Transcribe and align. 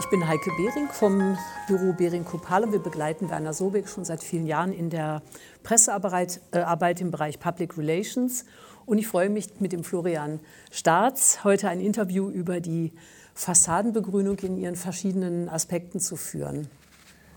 Ich 0.00 0.06
bin 0.10 0.26
Heike 0.26 0.50
Behring 0.56 0.88
vom 0.88 1.38
Büro 1.68 1.92
Behring 1.92 2.24
Kopal 2.24 2.64
und 2.64 2.72
wir 2.72 2.80
begleiten 2.80 3.30
Werner 3.30 3.52
Sobeck 3.52 3.88
schon 3.88 4.04
seit 4.04 4.24
vielen 4.24 4.46
Jahren 4.46 4.72
in 4.72 4.90
der 4.90 5.22
Pressearbeit 5.62 6.40
äh, 6.50 7.00
im 7.00 7.10
Bereich 7.12 7.38
Public 7.38 7.78
Relations. 7.78 8.44
Und 8.86 8.98
ich 8.98 9.06
freue 9.06 9.30
mich 9.30 9.60
mit 9.60 9.72
dem 9.72 9.84
Florian 9.84 10.40
Staats 10.72 11.44
heute 11.44 11.68
ein 11.68 11.80
Interview 11.80 12.28
über 12.28 12.60
die 12.60 12.92
Fassadenbegrünung 13.34 14.38
in 14.40 14.56
ihren 14.56 14.76
verschiedenen 14.76 15.48
Aspekten 15.48 16.00
zu 16.00 16.16
führen. 16.16 16.68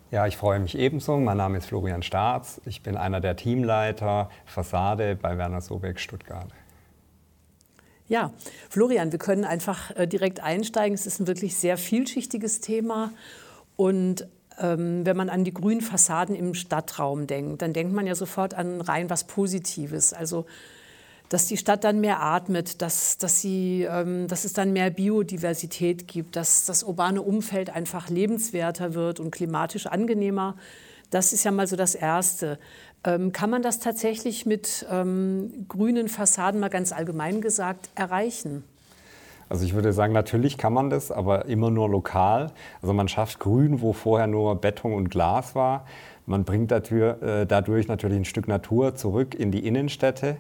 Ja, 0.10 0.26
ich 0.26 0.36
freue 0.36 0.60
mich 0.60 0.78
ebenso. 0.78 1.18
Mein 1.18 1.38
Name 1.38 1.60
ist 1.60 1.68
Florian 1.68 2.02
Staats. 2.02 2.60
Ich 2.66 2.82
bin 2.82 2.98
einer 2.98 3.22
der 3.22 3.36
Teamleiter 3.36 4.32
Fassade 4.46 5.16
bei 5.16 5.38
Werner 5.38 5.62
Sobeck 5.62 6.00
Stuttgart. 6.00 6.48
Ja, 8.10 8.32
Florian, 8.70 9.12
wir 9.12 9.20
können 9.20 9.44
einfach 9.44 9.96
äh, 9.96 10.08
direkt 10.08 10.40
einsteigen. 10.42 10.94
Es 10.94 11.06
ist 11.06 11.20
ein 11.20 11.28
wirklich 11.28 11.56
sehr 11.56 11.78
vielschichtiges 11.78 12.62
Thema. 12.62 13.12
Und 13.76 14.28
ähm, 14.60 15.06
wenn 15.06 15.18
man 15.18 15.30
an 15.30 15.44
die 15.44 15.54
grünen 15.54 15.82
Fassaden 15.82 16.36
im 16.36 16.54
Stadtraum 16.54 17.28
denkt, 17.28 17.62
dann 17.62 17.74
denkt 17.74 17.94
man 17.94 18.08
ja 18.08 18.16
sofort 18.16 18.54
an 18.54 18.82
rein 18.82 19.10
was 19.10 19.26
Positives. 19.26 20.14
Also, 20.14 20.46
dass 21.30 21.48
die 21.48 21.58
Stadt 21.58 21.84
dann 21.84 22.00
mehr 22.00 22.22
atmet, 22.22 22.82
dass, 22.82 23.18
dass, 23.18 23.42
sie, 23.42 23.86
ähm, 23.90 24.30
dass 24.30 24.46
es 24.46 24.54
dann 24.54 24.72
mehr 24.72 24.90
Biodiversität 24.90 26.08
gibt, 26.08 26.38
dass 26.38 26.66
das 26.66 26.84
urbane 26.84 27.22
Umfeld 27.22 27.70
einfach 27.70 28.10
lebenswerter 28.10 28.94
wird 28.94 29.20
und 29.20 29.32
klimatisch 29.32 29.86
angenehmer. 29.86 30.56
Das 31.10 31.34
ist 31.34 31.44
ja 31.44 31.52
mal 31.52 31.68
so 31.68 31.76
das 31.76 31.96
Erste. 31.96 32.58
Ähm, 33.04 33.32
kann 33.32 33.50
man 33.50 33.62
das 33.62 33.80
tatsächlich 33.80 34.46
mit 34.46 34.86
ähm, 34.92 35.66
grünen 35.68 36.10
Fassaden, 36.10 36.60
mal 36.60 36.70
ganz 36.70 36.92
allgemein 36.92 37.42
gesagt, 37.42 37.90
erreichen? 37.96 38.64
Also 39.50 39.64
ich 39.64 39.74
würde 39.74 39.94
sagen, 39.94 40.14
natürlich 40.14 40.58
kann 40.58 40.74
man 40.74 40.90
das, 40.90 41.12
aber 41.12 41.46
immer 41.46 41.70
nur 41.70 41.90
lokal. 41.90 42.52
Also 42.82 42.94
man 42.94 43.08
schafft 43.08 43.40
Grün, 43.40 43.82
wo 43.82 43.94
vorher 43.94 44.28
nur 44.28 44.56
Beton 44.56 44.94
und 44.94 45.10
Glas 45.10 45.56
war. 45.56 45.86
Man 46.26 46.44
bringt 46.44 46.72
äh, 46.72 47.46
dadurch 47.48 47.88
natürlich 47.88 48.18
ein 48.18 48.26
Stück 48.26 48.50
Natur 48.50 48.96
zurück 48.96 49.34
in 49.34 49.52
die 49.52 49.66
Innenstädte. 49.66 50.38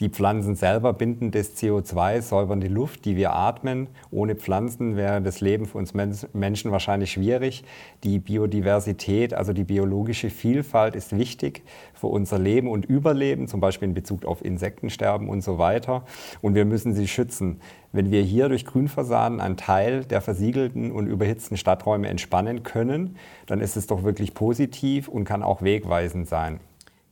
Die 0.00 0.08
Pflanzen 0.08 0.54
selber 0.54 0.94
binden 0.94 1.30
das 1.30 1.58
CO2, 1.58 2.22
säubern 2.22 2.62
die 2.62 2.68
Luft, 2.68 3.04
die 3.04 3.16
wir 3.16 3.34
atmen. 3.34 3.88
Ohne 4.10 4.34
Pflanzen 4.34 4.96
wäre 4.96 5.20
das 5.20 5.42
Leben 5.42 5.66
für 5.66 5.76
uns 5.76 5.92
Menschen 5.92 6.72
wahrscheinlich 6.72 7.12
schwierig. 7.12 7.64
Die 8.02 8.18
Biodiversität, 8.18 9.34
also 9.34 9.52
die 9.52 9.64
biologische 9.64 10.30
Vielfalt 10.30 10.96
ist 10.96 11.18
wichtig 11.18 11.64
für 11.92 12.06
unser 12.06 12.38
Leben 12.38 12.68
und 12.68 12.86
Überleben, 12.86 13.46
zum 13.46 13.60
Beispiel 13.60 13.88
in 13.88 13.94
Bezug 13.94 14.24
auf 14.24 14.42
Insektensterben 14.42 15.28
und 15.28 15.42
so 15.42 15.58
weiter. 15.58 16.04
Und 16.40 16.54
wir 16.54 16.64
müssen 16.64 16.94
sie 16.94 17.06
schützen. 17.06 17.60
Wenn 17.92 18.10
wir 18.10 18.22
hier 18.22 18.48
durch 18.48 18.64
Grünfassaden 18.64 19.38
einen 19.38 19.58
Teil 19.58 20.06
der 20.06 20.22
versiegelten 20.22 20.92
und 20.92 21.08
überhitzten 21.08 21.58
Stadträume 21.58 22.08
entspannen 22.08 22.62
können, 22.62 23.16
dann 23.44 23.60
ist 23.60 23.76
es 23.76 23.86
doch 23.86 24.02
wirklich 24.02 24.32
positiv 24.32 25.08
und 25.08 25.24
kann 25.24 25.42
auch 25.42 25.60
wegweisend 25.60 26.26
sein. 26.26 26.60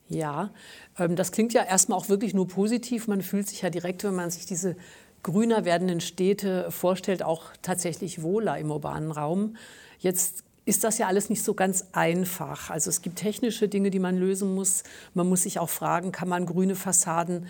Ja, 0.09 0.51
ähm, 0.99 1.17
das 1.17 1.33
klingt 1.33 1.53
ja 1.53 1.63
erstmal 1.65 1.99
auch 1.99 2.09
wirklich 2.09 2.35
nur 2.35 2.49
positiv. 2.49 3.09
Man 3.09 3.23
fühlt 3.23 3.49
sich 3.49 3.63
ja 3.63 3.71
direkt, 3.71 4.05
wenn 4.05 4.15
man 4.15 4.31
sich 4.31 4.47
diese 4.47 4.77
grüner 5.23 5.65
werdenden 5.65 6.01
Städte 6.01 6.71
vorstellt, 6.71 7.23
auch 7.23 7.45
tatsächlich 7.63 8.23
wohler 8.23 8.59
im 8.59 8.71
urbanen 8.71 9.11
Raum. 9.11 9.57
Jetzt 9.99 10.45
ist 10.65 10.85
das 10.85 10.99
ja 10.99 11.07
alles 11.07 11.31
nicht 11.31 11.43
so 11.43 11.55
ganz 11.55 11.87
einfach. 11.93 12.71
Also 12.71 12.91
es 12.91 13.01
gibt 13.03 13.17
technische 13.17 13.69
Dinge, 13.69 13.91
die 13.91 13.99
man 13.99 14.19
lösen 14.19 14.55
muss. 14.55 14.83
Man 15.15 15.29
muss 15.29 15.43
sich 15.43 15.59
auch 15.59 15.71
fragen, 15.71 16.13
kann 16.13 16.29
man 16.29 16.47
grüne 16.47 16.75
Fassaden 16.75 17.47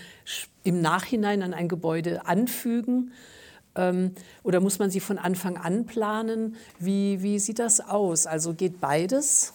im 0.62 0.80
Nachhinein 0.80 1.42
an 1.42 1.52
ein 1.52 1.68
Gebäude 1.68 2.26
anfügen? 2.26 3.12
Ähm, 3.74 4.12
oder 4.44 4.60
muss 4.60 4.78
man 4.78 4.90
sie 4.90 5.00
von 5.00 5.18
Anfang 5.18 5.56
an 5.56 5.84
planen? 5.84 6.56
Wie, 6.78 7.22
wie 7.22 7.38
sieht 7.38 7.58
das 7.58 7.80
aus? 7.80 8.26
Also 8.26 8.54
geht 8.54 8.80
beides? 8.80 9.52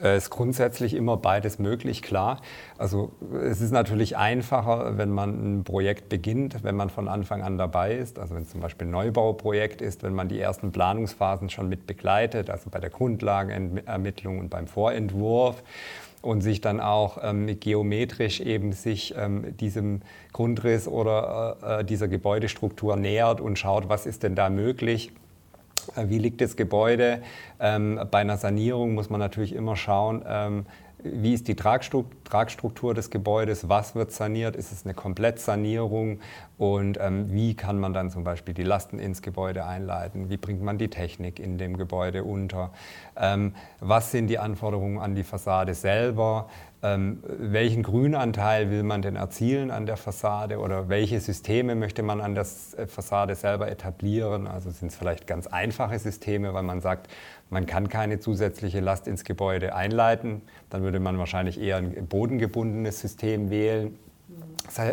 Es 0.00 0.24
ist 0.24 0.30
grundsätzlich 0.30 0.94
immer 0.94 1.16
beides 1.16 1.58
möglich, 1.58 2.02
klar. 2.02 2.40
Also 2.78 3.12
es 3.42 3.60
ist 3.60 3.70
natürlich 3.70 4.16
einfacher, 4.16 4.98
wenn 4.98 5.10
man 5.10 5.58
ein 5.58 5.64
Projekt 5.64 6.08
beginnt, 6.08 6.62
wenn 6.64 6.76
man 6.76 6.90
von 6.90 7.08
Anfang 7.08 7.42
an 7.42 7.58
dabei 7.58 7.94
ist. 7.94 8.18
Also 8.18 8.34
wenn 8.34 8.42
es 8.42 8.50
zum 8.50 8.60
Beispiel 8.60 8.86
ein 8.86 8.90
Neubauprojekt 8.90 9.80
ist, 9.80 10.02
wenn 10.02 10.14
man 10.14 10.28
die 10.28 10.40
ersten 10.40 10.72
Planungsphasen 10.72 11.50
schon 11.50 11.68
mit 11.68 11.86
begleitet, 11.86 12.50
also 12.50 12.70
bei 12.70 12.80
der 12.80 12.90
Grundlagenermittlung 12.90 14.38
und 14.38 14.50
beim 14.50 14.66
Vorentwurf 14.66 15.62
und 16.22 16.40
sich 16.40 16.60
dann 16.60 16.80
auch 16.80 17.18
ähm, 17.22 17.58
geometrisch 17.60 18.40
eben 18.40 18.72
sich 18.72 19.14
ähm, 19.16 19.56
diesem 19.58 20.00
Grundriss 20.32 20.88
oder 20.88 21.56
äh, 21.62 21.80
äh 21.80 21.84
dieser 21.84 22.08
Gebäudestruktur 22.08 22.96
nähert 22.96 23.40
und 23.40 23.58
schaut, 23.58 23.88
was 23.88 24.06
ist 24.06 24.22
denn 24.22 24.34
da 24.34 24.48
möglich 24.48 25.08
äh, 25.08 25.23
wie 25.96 26.18
liegt 26.18 26.40
das 26.40 26.56
Gebäude? 26.56 27.22
Ähm, 27.60 28.00
bei 28.10 28.18
einer 28.18 28.36
Sanierung 28.36 28.94
muss 28.94 29.10
man 29.10 29.20
natürlich 29.20 29.54
immer 29.54 29.76
schauen, 29.76 30.24
ähm, 30.26 30.66
wie 31.04 31.34
ist 31.34 31.48
die 31.48 31.54
Tragstruktur 31.54 32.94
des 32.94 33.10
Gebäudes, 33.10 33.68
was 33.68 33.94
wird 33.94 34.10
saniert, 34.10 34.56
ist 34.56 34.72
es 34.72 34.84
eine 34.84 34.94
Komplettsanierung 34.94 36.20
und 36.56 36.98
ähm, 37.00 37.32
wie 37.32 37.54
kann 37.54 37.78
man 37.78 37.92
dann 37.92 38.10
zum 38.10 38.24
Beispiel 38.24 38.54
die 38.54 38.62
Lasten 38.62 38.98
ins 38.98 39.20
Gebäude 39.20 39.66
einleiten, 39.66 40.30
wie 40.30 40.38
bringt 40.38 40.62
man 40.62 40.78
die 40.78 40.88
Technik 40.88 41.38
in 41.38 41.58
dem 41.58 41.76
Gebäude 41.76 42.24
unter, 42.24 42.72
ähm, 43.16 43.54
was 43.80 44.10
sind 44.10 44.28
die 44.28 44.38
Anforderungen 44.38 44.98
an 44.98 45.14
die 45.14 45.24
Fassade 45.24 45.74
selber, 45.74 46.48
ähm, 46.84 47.22
welchen 47.24 47.82
Grünanteil 47.82 48.70
will 48.70 48.82
man 48.82 49.00
denn 49.00 49.16
erzielen 49.16 49.70
an 49.70 49.86
der 49.86 49.96
Fassade 49.96 50.58
oder 50.58 50.90
welche 50.90 51.18
Systeme 51.18 51.74
möchte 51.74 52.02
man 52.02 52.20
an 52.20 52.34
der 52.34 52.44
Fassade 52.44 53.34
selber 53.34 53.70
etablieren. 53.70 54.46
Also 54.46 54.70
sind 54.70 54.88
es 54.88 54.96
vielleicht 54.96 55.26
ganz 55.26 55.46
einfache 55.46 55.98
Systeme, 55.98 56.52
weil 56.52 56.62
man 56.62 56.82
sagt, 56.82 57.08
man 57.50 57.66
kann 57.66 57.88
keine 57.88 58.18
zusätzliche 58.18 58.80
Last 58.80 59.06
ins 59.06 59.24
Gebäude 59.24 59.74
einleiten. 59.74 60.42
Dann 60.70 60.82
würde 60.82 60.98
man 61.00 61.18
wahrscheinlich 61.18 61.60
eher 61.60 61.76
ein 61.76 62.06
bodengebundenes 62.06 63.00
System 63.00 63.50
wählen. 63.50 63.98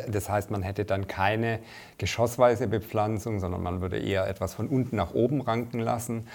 Das 0.09 0.29
heißt, 0.29 0.51
man 0.51 0.61
hätte 0.61 0.85
dann 0.85 1.07
keine 1.07 1.59
geschossweise 1.97 2.67
Bepflanzung, 2.67 3.39
sondern 3.39 3.63
man 3.63 3.81
würde 3.81 3.97
eher 3.97 4.27
etwas 4.27 4.53
von 4.53 4.67
unten 4.67 4.95
nach 4.97 5.13
oben 5.13 5.41
ranken 5.41 5.79
lassen. 5.79 6.27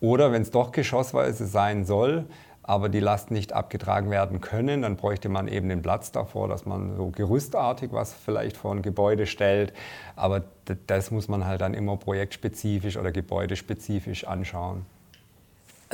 Oder 0.00 0.32
wenn 0.32 0.42
es 0.42 0.50
doch 0.50 0.70
geschossweise 0.70 1.46
sein 1.46 1.86
soll, 1.86 2.26
aber 2.62 2.88
die 2.88 3.00
Last 3.00 3.30
nicht 3.30 3.52
abgetragen 3.52 4.10
werden 4.10 4.40
können, 4.40 4.82
dann 4.82 4.96
bräuchte 4.96 5.28
man 5.28 5.48
eben 5.48 5.68
den 5.68 5.82
Platz 5.82 6.12
davor, 6.12 6.48
dass 6.48 6.66
man 6.66 6.96
so 6.96 7.08
gerüstartig 7.08 7.92
was 7.92 8.12
vielleicht 8.12 8.56
vor 8.56 8.74
ein 8.74 8.82
Gebäude 8.82 9.26
stellt. 9.26 9.72
Aber 10.14 10.42
das 10.86 11.10
muss 11.10 11.28
man 11.28 11.46
halt 11.46 11.60
dann 11.60 11.74
immer 11.74 11.96
projektspezifisch 11.96 12.96
oder 12.96 13.12
gebäudespezifisch 13.12 14.26
anschauen. 14.26 14.86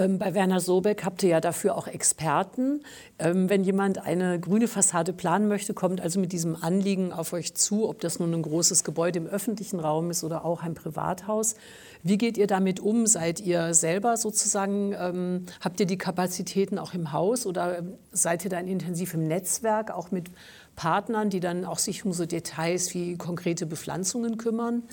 Ähm, 0.01 0.19
bei 0.19 0.35
Werner 0.35 0.61
Sobeck 0.61 1.05
habt 1.05 1.23
ihr 1.23 1.29
ja 1.29 1.41
dafür 1.41 1.77
auch 1.77 1.87
Experten. 1.87 2.83
Ähm, 3.19 3.51
wenn 3.51 3.65
jemand 3.65 3.99
eine 3.99 4.41
grüne 4.41 4.67
Fassade 4.67 5.13
planen 5.13 5.47
möchte, 5.47 5.75
kommt 5.75 6.01
also 6.01 6.19
mit 6.19 6.33
diesem 6.33 6.57
Anliegen 6.57 7.13
auf 7.13 7.33
euch 7.35 7.55
zu, 7.55 7.89
ob 7.89 8.01
das 8.01 8.19
nun 8.19 8.33
ein 8.33 8.43
großes 8.43 8.83
Gebäude 8.83 9.19
im 9.19 9.27
öffentlichen 9.27 9.79
Raum 9.79 10.11
ist 10.11 10.25
oder 10.25 10.45
auch 10.45 10.63
ein 10.63 10.75
Privathaus. 10.75 11.55
Wie 12.03 12.17
geht 12.17 12.39
ihr 12.39 12.47
damit 12.47 12.81
um? 12.81 13.07
Seid 13.07 13.41
ihr 13.41 13.75
selber 13.75 14.17
sozusagen, 14.17 14.95
ähm, 14.99 15.47
habt 15.61 15.79
ihr 15.81 15.87
die 15.87 15.99
Kapazitäten 15.99 16.79
auch 16.79 16.95
im 16.95 17.13
Haus 17.13 17.45
oder 17.45 17.83
seid 18.11 18.45
ihr 18.45 18.51
dann 18.51 18.67
intensiv 18.67 19.13
im 19.13 19.29
Netzwerk, 19.29 19.91
auch 19.91 20.11
mit 20.11 20.31
Partnern, 20.77 21.29
die 21.29 21.41
dann 21.41 21.67
auch 21.67 21.79
sich 21.79 22.07
um 22.07 22.15
so 22.15 22.25
Details 22.25 22.95
wie 22.95 23.19
konkrete 23.19 23.67
Bepflanzungen 23.67 24.39
kümmern? 24.39 24.85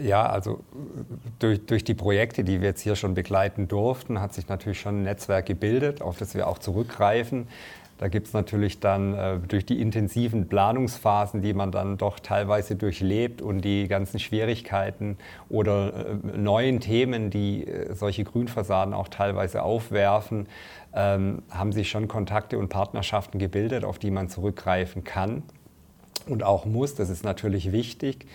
Ja, 0.00 0.26
also 0.26 0.60
durch, 1.38 1.64
durch 1.66 1.84
die 1.84 1.94
Projekte, 1.94 2.44
die 2.44 2.60
wir 2.60 2.68
jetzt 2.68 2.82
hier 2.82 2.96
schon 2.96 3.14
begleiten 3.14 3.68
durften, 3.68 4.20
hat 4.20 4.34
sich 4.34 4.48
natürlich 4.48 4.80
schon 4.80 5.00
ein 5.00 5.02
Netzwerk 5.04 5.46
gebildet, 5.46 6.02
auf 6.02 6.18
das 6.18 6.34
wir 6.34 6.48
auch 6.48 6.58
zurückgreifen. 6.58 7.48
Da 7.98 8.08
gibt 8.08 8.26
es 8.26 8.34
natürlich 8.34 8.78
dann 8.78 9.14
äh, 9.14 9.38
durch 9.38 9.64
die 9.64 9.80
intensiven 9.80 10.48
Planungsphasen, 10.48 11.40
die 11.40 11.54
man 11.54 11.72
dann 11.72 11.96
doch 11.96 12.20
teilweise 12.20 12.76
durchlebt 12.76 13.40
und 13.40 13.62
die 13.62 13.88
ganzen 13.88 14.18
Schwierigkeiten 14.18 15.16
oder 15.48 15.92
äh, 15.94 16.36
neuen 16.36 16.80
Themen, 16.80 17.30
die 17.30 17.66
äh, 17.66 17.94
solche 17.94 18.24
Grünfassaden 18.24 18.92
auch 18.92 19.08
teilweise 19.08 19.62
aufwerfen, 19.62 20.46
ähm, 20.94 21.42
haben 21.50 21.72
sich 21.72 21.88
schon 21.88 22.06
Kontakte 22.06 22.58
und 22.58 22.68
Partnerschaften 22.68 23.38
gebildet, 23.38 23.84
auf 23.84 23.98
die 23.98 24.10
man 24.10 24.28
zurückgreifen 24.28 25.02
kann 25.02 25.42
und 26.26 26.42
auch 26.42 26.66
muss. 26.66 26.94
Das 26.94 27.08
ist 27.08 27.24
natürlich 27.24 27.72
wichtig. 27.72 28.26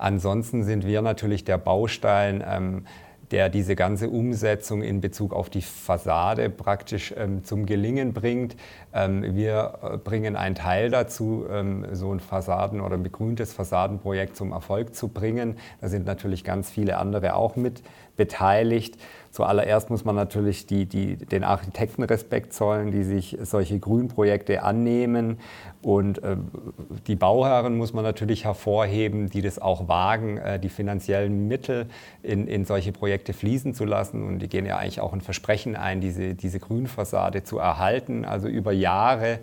Ansonsten 0.00 0.64
sind 0.64 0.86
wir 0.86 1.02
natürlich 1.02 1.44
der 1.44 1.58
Baustein, 1.58 2.42
ähm, 2.46 2.86
der 3.30 3.50
diese 3.50 3.76
ganze 3.76 4.08
Umsetzung 4.08 4.82
in 4.82 5.00
Bezug 5.00 5.34
auf 5.34 5.50
die 5.50 5.60
Fassade 5.60 6.48
praktisch 6.48 7.14
ähm, 7.16 7.44
zum 7.44 7.66
Gelingen 7.66 8.14
bringt. 8.14 8.56
Ähm, 8.94 9.34
wir 9.34 9.78
äh, 9.82 9.96
bringen 9.98 10.36
einen 10.36 10.54
Teil 10.54 10.90
dazu, 10.90 11.44
ähm, 11.50 11.86
so 11.92 12.12
ein 12.12 12.18
Fassaden- 12.18 12.80
oder 12.80 12.94
ein 12.94 13.02
begrüntes 13.02 13.52
Fassadenprojekt 13.52 14.36
zum 14.36 14.52
Erfolg 14.52 14.94
zu 14.94 15.08
bringen. 15.08 15.58
Da 15.82 15.88
sind 15.88 16.06
natürlich 16.06 16.44
ganz 16.44 16.70
viele 16.70 16.96
andere 16.96 17.36
auch 17.36 17.56
mit 17.56 17.82
beteiligt. 18.16 18.96
Zuallererst 19.30 19.90
muss 19.90 20.04
man 20.04 20.16
natürlich 20.16 20.66
die, 20.66 20.86
die, 20.86 21.16
den 21.16 21.44
Architekten 21.44 22.02
Respekt 22.02 22.52
zollen, 22.52 22.90
die 22.90 23.04
sich 23.04 23.38
solche 23.42 23.78
Grünprojekte 23.78 24.64
annehmen. 24.64 25.38
Und 25.82 26.22
äh, 26.22 26.36
die 27.06 27.14
Bauherren 27.14 27.76
muss 27.76 27.92
man 27.92 28.02
natürlich 28.02 28.44
hervorheben, 28.44 29.30
die 29.30 29.40
das 29.40 29.60
auch 29.60 29.86
wagen, 29.86 30.38
äh, 30.38 30.58
die 30.58 30.68
finanziellen 30.68 31.46
Mittel 31.46 31.86
in, 32.24 32.48
in 32.48 32.64
solche 32.64 32.90
Projekte 32.90 33.32
fließen 33.32 33.72
zu 33.72 33.84
lassen. 33.84 34.26
Und 34.26 34.40
die 34.40 34.48
gehen 34.48 34.66
ja 34.66 34.78
eigentlich 34.78 35.00
auch 35.00 35.12
ein 35.12 35.20
Versprechen 35.20 35.76
ein, 35.76 36.00
diese, 36.00 36.34
diese 36.34 36.58
Grünfassade 36.58 37.44
zu 37.44 37.58
erhalten, 37.58 38.24
also 38.24 38.48
über 38.48 38.72
Jahre 38.72 39.38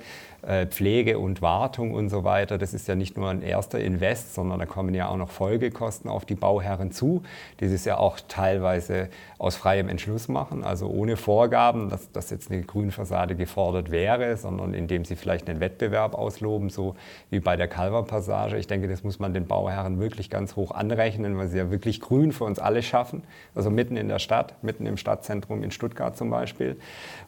Pflege 0.69 1.19
und 1.19 1.41
Wartung 1.41 1.93
und 1.93 2.09
so 2.09 2.23
weiter. 2.23 2.57
Das 2.57 2.73
ist 2.73 2.87
ja 2.87 2.95
nicht 2.95 3.17
nur 3.17 3.29
ein 3.29 3.41
erster 3.41 3.79
Invest, 3.79 4.33
sondern 4.33 4.59
da 4.59 4.65
kommen 4.65 4.93
ja 4.93 5.09
auch 5.09 5.17
noch 5.17 5.29
Folgekosten 5.29 6.09
auf 6.09 6.25
die 6.25 6.35
Bauherren 6.35 6.91
zu, 6.91 7.23
die 7.59 7.65
es 7.65 7.85
ja 7.85 7.97
auch 7.97 8.19
teilweise 8.27 9.09
aus 9.39 9.55
freiem 9.55 9.89
Entschluss 9.89 10.27
machen, 10.27 10.63
also 10.63 10.87
ohne 10.87 11.15
Vorgaben, 11.15 11.89
dass, 11.89 12.11
dass 12.11 12.29
jetzt 12.29 12.51
eine 12.51 12.63
Grünfassade 12.63 13.35
gefordert 13.35 13.91
wäre, 13.91 14.35
sondern 14.37 14.73
indem 14.73 15.05
sie 15.05 15.15
vielleicht 15.15 15.49
einen 15.49 15.59
Wettbewerb 15.59 16.15
ausloben, 16.15 16.69
so 16.69 16.95
wie 17.29 17.39
bei 17.39 17.55
der 17.55 17.67
Calver-Passage. 17.67 18.57
Ich 18.57 18.67
denke, 18.67 18.87
das 18.87 19.03
muss 19.03 19.19
man 19.19 19.33
den 19.33 19.45
Bauherren 19.45 19.99
wirklich 19.99 20.29
ganz 20.29 20.55
hoch 20.55 20.71
anrechnen, 20.71 21.37
weil 21.37 21.49
sie 21.49 21.57
ja 21.57 21.69
wirklich 21.69 22.01
Grün 22.01 22.31
für 22.31 22.45
uns 22.45 22.57
alle 22.57 22.81
schaffen, 22.81 23.23
also 23.53 23.69
mitten 23.69 23.95
in 23.95 24.07
der 24.07 24.19
Stadt, 24.19 24.55
mitten 24.63 24.85
im 24.85 24.97
Stadtzentrum 24.97 25.61
in 25.63 25.71
Stuttgart 25.71 26.17
zum 26.17 26.29
Beispiel. 26.29 26.77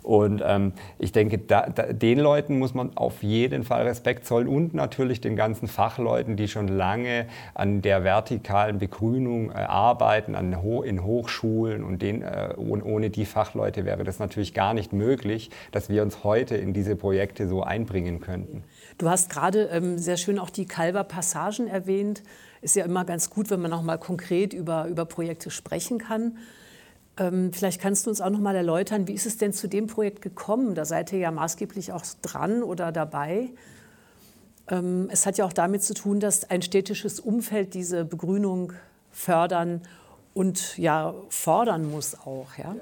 Und 0.01 0.41
ähm, 0.45 0.73
ich 0.97 1.11
denke, 1.11 1.37
da, 1.37 1.67
da, 1.69 1.93
den 1.93 2.19
Leuten 2.19 2.57
muss 2.57 2.73
man 2.73 2.91
auf 2.99 3.23
jeden 3.23 3.63
Fall 3.63 3.87
Respekt 3.87 4.25
zollen 4.25 4.49
und 4.49 4.73
natürlich 4.73 5.21
den 5.21 5.37
ganzen 5.37 5.69
Fachleuten, 5.69 6.35
die 6.35 6.49
schon 6.49 6.67
lange 6.67 7.27
an 7.53 7.81
der 7.81 8.03
vertikalen 8.03 8.77
Begrünung 8.77 9.51
äh, 9.51 9.53
arbeiten, 9.53 10.35
an 10.35 10.61
Ho 10.61 10.81
in 10.81 11.03
Hochschulen 11.05 11.85
und 11.85 12.01
den, 12.01 12.21
äh, 12.21 12.53
ohne 12.57 13.09
die 13.09 13.25
Fachleute 13.25 13.85
wäre 13.85 14.03
das 14.03 14.19
natürlich 14.19 14.53
gar 14.53 14.73
nicht 14.73 14.91
möglich, 14.91 15.49
dass 15.71 15.87
wir 15.87 16.03
uns 16.03 16.25
heute 16.25 16.57
in 16.57 16.73
diese 16.73 16.97
Projekte 16.97 17.47
so 17.47 17.63
einbringen 17.63 18.19
könnten. 18.19 18.65
Du 18.97 19.09
hast 19.09 19.29
gerade 19.29 19.69
ähm, 19.71 19.97
sehr 19.97 20.17
schön 20.17 20.37
auch 20.37 20.49
die 20.49 20.65
Kalber 20.65 21.05
Passagen 21.05 21.67
erwähnt. 21.67 22.21
Ist 22.61 22.75
ja 22.75 22.83
immer 22.83 23.05
ganz 23.05 23.29
gut, 23.29 23.49
wenn 23.49 23.61
man 23.61 23.71
auch 23.71 23.81
mal 23.81 23.97
konkret 23.97 24.53
über, 24.53 24.87
über 24.87 25.05
Projekte 25.05 25.51
sprechen 25.51 25.99
kann. 25.99 26.37
Ähm, 27.19 27.51
vielleicht 27.51 27.81
kannst 27.81 28.05
du 28.05 28.09
uns 28.09 28.21
auch 28.21 28.29
noch 28.29 28.39
mal 28.39 28.55
erläutern, 28.55 29.07
wie 29.07 29.13
ist 29.13 29.25
es 29.25 29.37
denn 29.37 29.53
zu 29.53 29.67
dem 29.67 29.87
Projekt 29.87 30.21
gekommen? 30.21 30.73
Da 30.73 30.85
seid 30.85 31.11
ihr 31.11 31.19
ja 31.19 31.31
maßgeblich 31.31 31.91
auch 31.91 32.03
dran 32.21 32.63
oder 32.63 32.91
dabei. 32.91 33.49
Ähm, 34.69 35.09
es 35.11 35.25
hat 35.25 35.37
ja 35.37 35.45
auch 35.45 35.53
damit 35.53 35.83
zu 35.83 35.93
tun, 35.93 36.19
dass 36.19 36.49
ein 36.49 36.61
städtisches 36.61 37.19
Umfeld 37.19 37.73
diese 37.73 38.05
Begrünung 38.05 38.73
fördern 39.11 39.81
und 40.33 40.77
ja 40.77 41.13
fordern 41.29 41.91
muss 41.91 42.15
auch. 42.19 42.57
Ja? 42.57 42.75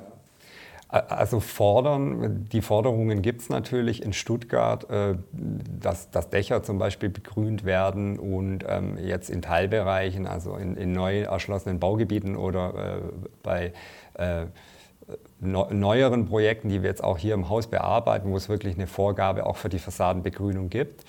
Also 0.90 1.42
fordern, 1.42 2.48
die 2.50 2.62
Forderungen 2.62 3.22
gibt 3.22 3.42
es 3.42 3.50
natürlich 3.50 4.02
in 4.02 4.14
Stuttgart, 4.14 4.90
äh, 4.90 5.16
dass, 5.34 6.12
dass, 6.12 6.30
Dächer 6.30 6.64
zum 6.64 6.78
Beispiel 6.78 7.10
begrünt 7.10 7.66
werden 7.66 8.18
und 8.18 8.64
ähm, 8.66 8.98
jetzt 8.98 9.30
in 9.30 9.42
Teilbereichen, 9.42 10.28
also 10.28 10.56
in, 10.56 10.78
in 10.78 10.94
neu 10.94 11.24
erschlossenen 11.24 11.80
Baugebieten 11.80 12.38
oder 12.38 12.74
äh, 12.74 13.02
bei 13.44 13.74
äh, 14.18 14.46
neueren 15.40 16.26
Projekten, 16.26 16.70
die 16.70 16.82
wir 16.82 16.90
jetzt 16.90 17.04
auch 17.04 17.18
hier 17.18 17.34
im 17.34 17.50
Haus 17.50 17.68
bearbeiten, 17.68 18.30
wo 18.30 18.36
es 18.36 18.50
wirklich 18.50 18.76
eine 18.76 18.88
Vorgabe 18.88 19.46
auch 19.46 19.56
für 19.56 19.70
die 19.70 19.80
Fassadenbegrünung 19.80 20.70
gibt. 20.70 21.06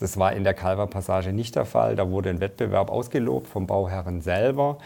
Das 0.00 0.16
war 0.16 0.32
in 0.32 0.44
der 0.44 0.54
Calver-Passage 0.54 1.32
nicht 1.32 1.56
der 1.56 1.64
Fall. 1.64 1.96
Da 1.96 2.10
wurde 2.10 2.30
ein 2.30 2.40
Wettbewerb 2.40 2.90
ausgelobt 2.90 3.48
vom 3.48 3.66
Bauherren 3.66 4.20
selber. 4.20 4.78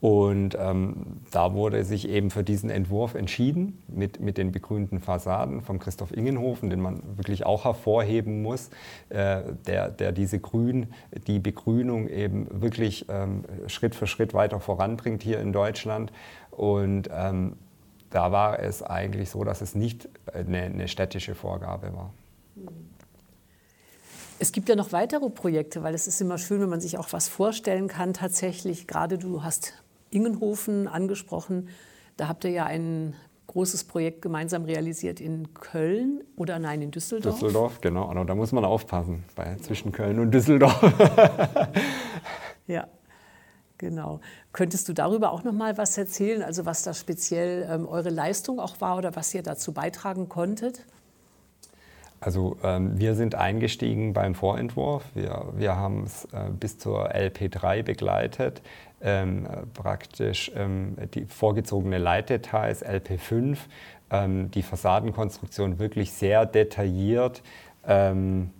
Und 0.00 0.56
ähm, 0.58 1.20
da 1.30 1.52
wurde 1.52 1.84
sich 1.84 2.08
eben 2.08 2.30
für 2.30 2.42
diesen 2.42 2.70
Entwurf 2.70 3.14
entschieden 3.14 3.82
mit, 3.86 4.18
mit 4.18 4.38
den 4.38 4.50
begrünten 4.50 5.00
Fassaden 5.00 5.60
von 5.60 5.78
Christoph 5.78 6.16
Ingenhofen, 6.16 6.70
den 6.70 6.80
man 6.80 7.02
wirklich 7.16 7.44
auch 7.44 7.66
hervorheben 7.66 8.40
muss, 8.40 8.70
äh, 9.10 9.42
der, 9.66 9.90
der 9.90 10.12
diese 10.12 10.38
Grün, 10.38 10.86
die 11.26 11.38
Begrünung 11.38 12.08
eben 12.08 12.46
wirklich 12.62 13.04
ähm, 13.10 13.44
Schritt 13.66 13.94
für 13.94 14.06
Schritt 14.06 14.32
weiter 14.32 14.58
voranbringt 14.58 15.22
hier 15.22 15.38
in 15.38 15.52
Deutschland. 15.52 16.12
Und 16.60 17.08
ähm, 17.10 17.56
da 18.10 18.32
war 18.32 18.60
es 18.60 18.82
eigentlich 18.82 19.30
so, 19.30 19.44
dass 19.44 19.62
es 19.62 19.74
nicht 19.74 20.10
eine, 20.30 20.60
eine 20.64 20.88
städtische 20.88 21.34
Vorgabe 21.34 21.94
war. 21.94 22.12
Es 24.38 24.52
gibt 24.52 24.68
ja 24.68 24.76
noch 24.76 24.92
weitere 24.92 25.30
Projekte, 25.30 25.82
weil 25.82 25.94
es 25.94 26.06
ist 26.06 26.20
immer 26.20 26.36
schön, 26.36 26.60
wenn 26.60 26.68
man 26.68 26.82
sich 26.82 26.98
auch 26.98 27.14
was 27.14 27.28
vorstellen 27.28 27.88
kann. 27.88 28.12
Tatsächlich, 28.12 28.86
gerade 28.86 29.16
du 29.16 29.42
hast 29.42 29.72
Ingenhofen 30.10 30.86
angesprochen. 30.86 31.70
Da 32.18 32.28
habt 32.28 32.44
ihr 32.44 32.50
ja 32.50 32.66
ein 32.66 33.14
großes 33.46 33.84
Projekt 33.84 34.20
gemeinsam 34.20 34.66
realisiert 34.66 35.18
in 35.18 35.54
Köln 35.54 36.22
oder 36.36 36.58
nein, 36.58 36.82
in 36.82 36.90
Düsseldorf. 36.90 37.40
Düsseldorf, 37.40 37.80
genau. 37.80 38.06
Also 38.06 38.24
da 38.24 38.34
muss 38.34 38.52
man 38.52 38.66
aufpassen 38.66 39.24
bei, 39.34 39.56
zwischen 39.62 39.92
Köln 39.92 40.18
und 40.18 40.30
Düsseldorf. 40.30 40.78
ja, 42.66 42.86
genau. 43.80 44.20
Könntest 44.52 44.88
du 44.88 44.92
darüber 44.92 45.32
auch 45.32 45.42
noch 45.42 45.52
mal 45.52 45.76
was 45.76 45.98
erzählen? 45.98 46.42
Also 46.42 46.66
was 46.66 46.84
da 46.84 46.94
speziell 46.94 47.68
ähm, 47.68 47.88
eure 47.88 48.10
Leistung 48.10 48.60
auch 48.60 48.80
war 48.80 48.96
oder 48.96 49.16
was 49.16 49.34
ihr 49.34 49.42
dazu 49.42 49.72
beitragen 49.72 50.28
konntet? 50.28 50.84
Also 52.20 52.58
ähm, 52.62 52.98
wir 53.00 53.14
sind 53.14 53.34
eingestiegen 53.34 54.12
beim 54.12 54.34
Vorentwurf. 54.34 55.04
Wir, 55.14 55.46
wir 55.56 55.76
haben 55.76 56.04
es 56.04 56.26
äh, 56.26 56.50
bis 56.50 56.78
zur 56.78 57.10
LP3 57.12 57.82
begleitet 57.82 58.60
ähm, 59.00 59.48
praktisch 59.72 60.52
ähm, 60.54 60.96
die 61.14 61.24
vorgezogene 61.24 61.96
Leitdetails, 61.96 62.84
LP5, 62.84 63.56
ähm, 64.10 64.50
die 64.50 64.62
Fassadenkonstruktion 64.62 65.78
wirklich 65.78 66.12
sehr 66.12 66.44
detailliert 66.44 67.42
ähm, 67.86 68.50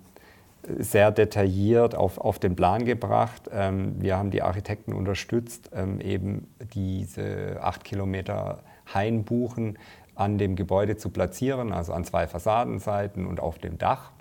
sehr 0.78 1.10
detailliert 1.10 1.94
auf, 1.94 2.18
auf 2.18 2.38
den 2.38 2.56
Plan 2.56 2.84
gebracht. 2.84 3.50
Ähm, 3.52 4.00
wir 4.00 4.16
haben 4.16 4.30
die 4.30 4.42
Architekten 4.42 4.92
unterstützt, 4.92 5.70
ähm, 5.74 6.00
eben 6.00 6.48
diese 6.74 7.58
acht 7.62 7.84
Kilometer 7.84 8.62
Hainbuchen 8.92 9.78
an 10.14 10.38
dem 10.38 10.56
Gebäude 10.56 10.96
zu 10.96 11.10
platzieren, 11.10 11.72
also 11.72 11.92
an 11.92 12.04
zwei 12.04 12.26
Fassadenseiten 12.26 13.26
und 13.26 13.40
auf 13.40 13.58
dem 13.58 13.78
Dach. 13.78 14.12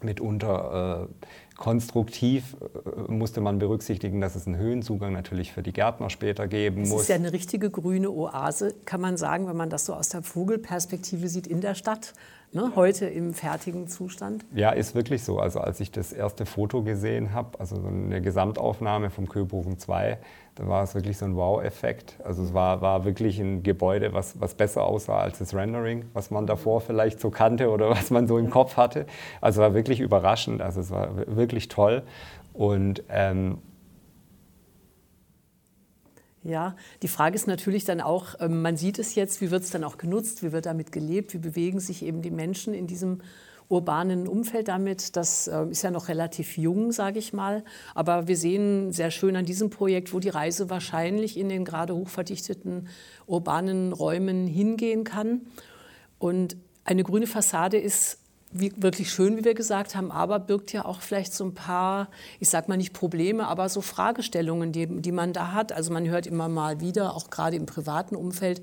Mitunter 0.00 1.08
äh, 1.08 1.26
Konstruktiv 1.58 2.56
äh, 2.62 3.12
musste 3.12 3.40
man 3.40 3.58
berücksichtigen, 3.58 4.20
dass 4.20 4.36
es 4.36 4.46
einen 4.46 4.56
Höhenzugang 4.56 5.12
natürlich 5.12 5.52
für 5.52 5.62
die 5.62 5.72
Gärtner 5.72 6.08
später 6.08 6.46
geben 6.46 6.82
das 6.82 6.88
muss. 6.88 6.98
Das 6.98 7.02
ist 7.02 7.08
ja 7.08 7.14
eine 7.16 7.32
richtige 7.32 7.68
grüne 7.68 8.10
Oase, 8.10 8.74
kann 8.84 9.00
man 9.00 9.16
sagen, 9.16 9.48
wenn 9.48 9.56
man 9.56 9.68
das 9.68 9.84
so 9.84 9.92
aus 9.92 10.08
der 10.08 10.22
Vogelperspektive 10.22 11.28
sieht 11.28 11.48
in 11.48 11.60
der 11.60 11.74
Stadt. 11.74 12.14
Ne, 12.50 12.72
heute 12.76 13.04
im 13.04 13.34
fertigen 13.34 13.88
Zustand? 13.88 14.46
Ja, 14.54 14.70
ist 14.70 14.94
wirklich 14.94 15.22
so. 15.22 15.38
Also 15.38 15.60
als 15.60 15.80
ich 15.80 15.90
das 15.90 16.14
erste 16.14 16.46
Foto 16.46 16.82
gesehen 16.82 17.34
habe, 17.34 17.60
also 17.60 17.76
eine 17.76 18.22
Gesamtaufnahme 18.22 19.10
vom 19.10 19.28
Köbogen 19.28 19.78
2, 19.78 20.16
da 20.58 20.66
war 20.66 20.82
es 20.82 20.96
wirklich 20.96 21.16
so 21.16 21.24
ein 21.24 21.36
Wow-Effekt. 21.36 22.16
Also 22.24 22.42
es 22.42 22.52
war, 22.52 22.80
war 22.80 23.04
wirklich 23.04 23.38
ein 23.38 23.62
Gebäude, 23.62 24.12
was, 24.12 24.40
was 24.40 24.54
besser 24.54 24.82
aussah 24.84 25.20
als 25.20 25.38
das 25.38 25.54
Rendering, 25.54 26.06
was 26.14 26.32
man 26.32 26.48
davor 26.48 26.80
vielleicht 26.80 27.20
so 27.20 27.30
kannte 27.30 27.70
oder 27.70 27.90
was 27.90 28.10
man 28.10 28.26
so 28.26 28.38
im 28.38 28.50
Kopf 28.50 28.76
hatte. 28.76 29.06
Also 29.40 29.60
es 29.60 29.68
war 29.68 29.74
wirklich 29.74 30.00
überraschend, 30.00 30.60
also 30.60 30.80
es 30.80 30.90
war 30.90 31.10
wirklich 31.28 31.68
toll. 31.68 32.02
Und 32.52 33.04
ähm, 33.08 33.58
ja, 36.42 36.74
die 37.02 37.08
Frage 37.08 37.36
ist 37.36 37.46
natürlich 37.46 37.84
dann 37.84 38.00
auch, 38.00 38.34
ähm, 38.40 38.60
man 38.60 38.76
sieht 38.76 38.98
es 38.98 39.14
jetzt, 39.14 39.40
wie 39.40 39.52
wird 39.52 39.62
es 39.62 39.70
dann 39.70 39.84
auch 39.84 39.96
genutzt, 39.96 40.42
wie 40.42 40.50
wird 40.50 40.66
damit 40.66 40.90
gelebt, 40.90 41.34
wie 41.34 41.38
bewegen 41.38 41.78
sich 41.78 42.04
eben 42.04 42.20
die 42.20 42.32
Menschen 42.32 42.74
in 42.74 42.88
diesem 42.88 43.20
urbanen 43.68 44.26
Umfeld 44.26 44.68
damit. 44.68 45.16
Das 45.16 45.46
äh, 45.46 45.66
ist 45.66 45.82
ja 45.82 45.90
noch 45.90 46.08
relativ 46.08 46.56
jung, 46.56 46.92
sage 46.92 47.18
ich 47.18 47.32
mal. 47.32 47.64
Aber 47.94 48.26
wir 48.26 48.36
sehen 48.36 48.92
sehr 48.92 49.10
schön 49.10 49.36
an 49.36 49.44
diesem 49.44 49.70
Projekt, 49.70 50.12
wo 50.12 50.20
die 50.20 50.30
Reise 50.30 50.70
wahrscheinlich 50.70 51.36
in 51.36 51.48
den 51.48 51.64
gerade 51.64 51.94
hochverdichteten 51.94 52.88
urbanen 53.26 53.92
Räumen 53.92 54.46
hingehen 54.46 55.04
kann. 55.04 55.42
Und 56.18 56.56
eine 56.84 57.04
grüne 57.04 57.26
Fassade 57.26 57.76
ist 57.76 58.18
wie, 58.50 58.72
wirklich 58.76 59.10
schön, 59.10 59.36
wie 59.36 59.44
wir 59.44 59.54
gesagt 59.54 59.94
haben, 59.94 60.10
aber 60.10 60.38
birgt 60.38 60.72
ja 60.72 60.84
auch 60.84 61.02
vielleicht 61.02 61.34
so 61.34 61.44
ein 61.44 61.54
paar, 61.54 62.08
ich 62.40 62.48
sag 62.48 62.68
mal 62.68 62.76
nicht 62.76 62.92
Probleme, 62.92 63.46
aber 63.46 63.68
so 63.68 63.80
Fragestellungen, 63.80 64.72
die, 64.72 64.86
die 64.86 65.12
man 65.12 65.32
da 65.32 65.52
hat. 65.52 65.72
Also 65.72 65.92
man 65.92 66.08
hört 66.08 66.26
immer 66.26 66.48
mal 66.48 66.80
wieder, 66.80 67.14
auch 67.14 67.30
gerade 67.30 67.56
im 67.56 67.66
privaten 67.66 68.16
Umfeld, 68.16 68.62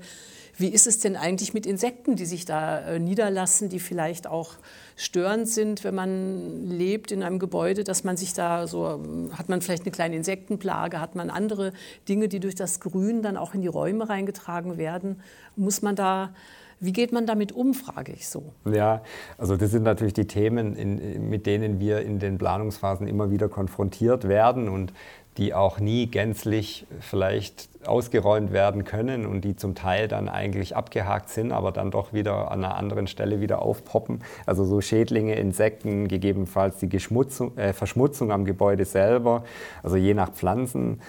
wie 0.58 0.68
ist 0.68 0.86
es 0.86 0.98
denn 0.98 1.16
eigentlich 1.16 1.52
mit 1.52 1.66
Insekten, 1.66 2.16
die 2.16 2.24
sich 2.24 2.44
da 2.44 2.80
äh, 2.80 2.98
niederlassen, 2.98 3.68
die 3.68 3.80
vielleicht 3.80 4.26
auch 4.26 4.54
störend 4.96 5.48
sind, 5.48 5.84
wenn 5.84 5.94
man 5.94 6.70
lebt 6.70 7.12
in 7.12 7.22
einem 7.22 7.38
Gebäude, 7.38 7.84
dass 7.84 8.04
man 8.04 8.16
sich 8.16 8.32
da 8.32 8.66
so, 8.66 9.02
hat 9.32 9.48
man 9.48 9.60
vielleicht 9.60 9.82
eine 9.82 9.90
kleine 9.92 10.16
Insektenplage, 10.16 11.00
hat 11.00 11.14
man 11.14 11.28
andere 11.28 11.72
Dinge, 12.08 12.28
die 12.28 12.40
durch 12.40 12.54
das 12.54 12.80
Grün 12.80 13.22
dann 13.22 13.36
auch 13.36 13.52
in 13.52 13.60
die 13.60 13.68
Räume 13.68 14.08
reingetragen 14.08 14.78
werden. 14.78 15.20
Muss 15.56 15.82
man 15.82 15.94
da 15.94 16.34
wie 16.80 16.92
geht 16.92 17.12
man 17.12 17.26
damit 17.26 17.52
um, 17.52 17.74
frage 17.74 18.12
ich 18.12 18.28
so. 18.28 18.52
Ja, 18.64 19.02
also 19.38 19.56
das 19.56 19.70
sind 19.70 19.82
natürlich 19.82 20.14
die 20.14 20.26
Themen, 20.26 20.76
in, 20.76 21.28
mit 21.28 21.46
denen 21.46 21.80
wir 21.80 22.02
in 22.02 22.18
den 22.18 22.38
Planungsphasen 22.38 23.06
immer 23.06 23.30
wieder 23.30 23.48
konfrontiert 23.48 24.28
werden 24.28 24.68
und 24.68 24.92
die 25.38 25.52
auch 25.52 25.78
nie 25.80 26.06
gänzlich 26.06 26.86
vielleicht 27.00 27.68
ausgeräumt 27.84 28.52
werden 28.52 28.84
können 28.84 29.26
und 29.26 29.42
die 29.42 29.54
zum 29.54 29.74
Teil 29.74 30.08
dann 30.08 30.28
eigentlich 30.28 30.74
abgehakt 30.74 31.28
sind, 31.28 31.52
aber 31.52 31.72
dann 31.72 31.90
doch 31.90 32.12
wieder 32.12 32.50
an 32.50 32.64
einer 32.64 32.76
anderen 32.76 33.06
Stelle 33.06 33.40
wieder 33.40 33.60
aufpoppen. 33.60 34.22
Also 34.46 34.64
so 34.64 34.80
Schädlinge, 34.80 35.34
Insekten, 35.34 36.08
gegebenenfalls 36.08 36.78
die 36.78 36.86
äh, 36.86 37.72
Verschmutzung 37.72 38.32
am 38.32 38.44
Gebäude 38.44 38.84
selber, 38.84 39.44
also 39.82 39.96
je 39.96 40.14
nach 40.14 40.30
Pflanzen 40.32 41.00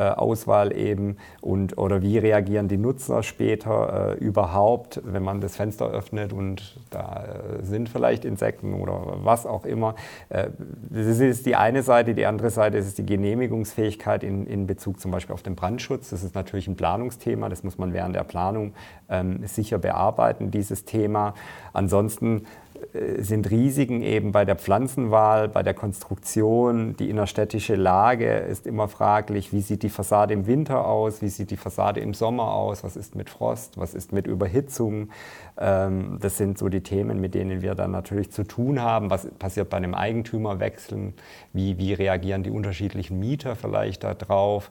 Auswahl 0.00 0.76
eben 0.76 1.16
und 1.40 1.78
oder 1.78 2.02
wie 2.02 2.18
reagieren 2.18 2.68
die 2.68 2.76
Nutzer 2.76 3.22
später 3.22 4.16
äh, 4.18 4.24
überhaupt, 4.24 5.00
wenn 5.04 5.22
man 5.22 5.40
das 5.40 5.56
Fenster 5.56 5.90
öffnet 5.90 6.32
und 6.32 6.78
da 6.90 7.24
äh, 7.24 7.64
sind 7.64 7.88
vielleicht 7.88 8.24
Insekten 8.24 8.74
oder 8.74 9.18
was 9.22 9.46
auch 9.46 9.64
immer. 9.64 9.94
Äh, 10.28 10.48
das 10.90 11.20
ist 11.20 11.46
die 11.46 11.56
eine 11.56 11.82
Seite, 11.82 12.14
die 12.14 12.26
andere 12.26 12.50
Seite 12.50 12.78
ist 12.78 12.98
die 12.98 13.06
Genehmigungsfähigkeit 13.06 14.24
in, 14.24 14.46
in 14.46 14.66
Bezug 14.66 15.00
zum 15.00 15.10
Beispiel 15.10 15.34
auf 15.34 15.42
den 15.42 15.56
Brandschutz. 15.56 16.10
Das 16.10 16.22
ist 16.22 16.34
natürlich 16.34 16.68
ein 16.68 16.76
Planungsthema, 16.76 17.48
das 17.48 17.62
muss 17.62 17.78
man 17.78 17.92
während 17.92 18.14
der 18.14 18.24
Planung 18.24 18.74
ähm, 19.08 19.46
sicher 19.46 19.78
bearbeiten, 19.78 20.50
dieses 20.50 20.84
Thema. 20.84 21.34
Ansonsten 21.72 22.42
äh, 22.71 22.71
sind 23.18 23.50
Risiken 23.50 24.02
eben 24.02 24.32
bei 24.32 24.44
der 24.44 24.56
Pflanzenwahl, 24.56 25.48
bei 25.48 25.62
der 25.62 25.74
Konstruktion. 25.74 26.96
Die 26.96 27.10
innerstädtische 27.10 27.74
Lage 27.74 28.36
ist 28.36 28.66
immer 28.66 28.88
fraglich. 28.88 29.52
Wie 29.52 29.60
sieht 29.60 29.82
die 29.82 29.88
Fassade 29.88 30.34
im 30.34 30.46
Winter 30.46 30.86
aus? 30.86 31.22
Wie 31.22 31.28
sieht 31.28 31.50
die 31.50 31.56
Fassade 31.56 32.00
im 32.00 32.14
Sommer 32.14 32.52
aus? 32.52 32.84
Was 32.84 32.96
ist 32.96 33.14
mit 33.14 33.30
Frost? 33.30 33.78
Was 33.78 33.94
ist 33.94 34.12
mit 34.12 34.26
Überhitzung? 34.26 35.10
Ähm, 35.58 36.18
das 36.20 36.36
sind 36.36 36.58
so 36.58 36.68
die 36.68 36.82
Themen, 36.82 37.20
mit 37.20 37.34
denen 37.34 37.62
wir 37.62 37.74
dann 37.74 37.90
natürlich 37.90 38.30
zu 38.30 38.44
tun 38.44 38.80
haben. 38.80 39.10
Was 39.10 39.26
passiert 39.38 39.70
bei 39.70 39.76
einem 39.76 39.94
Eigentümerwechsel? 39.94 41.12
Wie, 41.52 41.78
wie 41.78 41.94
reagieren 41.94 42.42
die 42.42 42.50
unterschiedlichen 42.50 43.18
Mieter 43.18 43.56
vielleicht 43.56 44.04
darauf? 44.04 44.70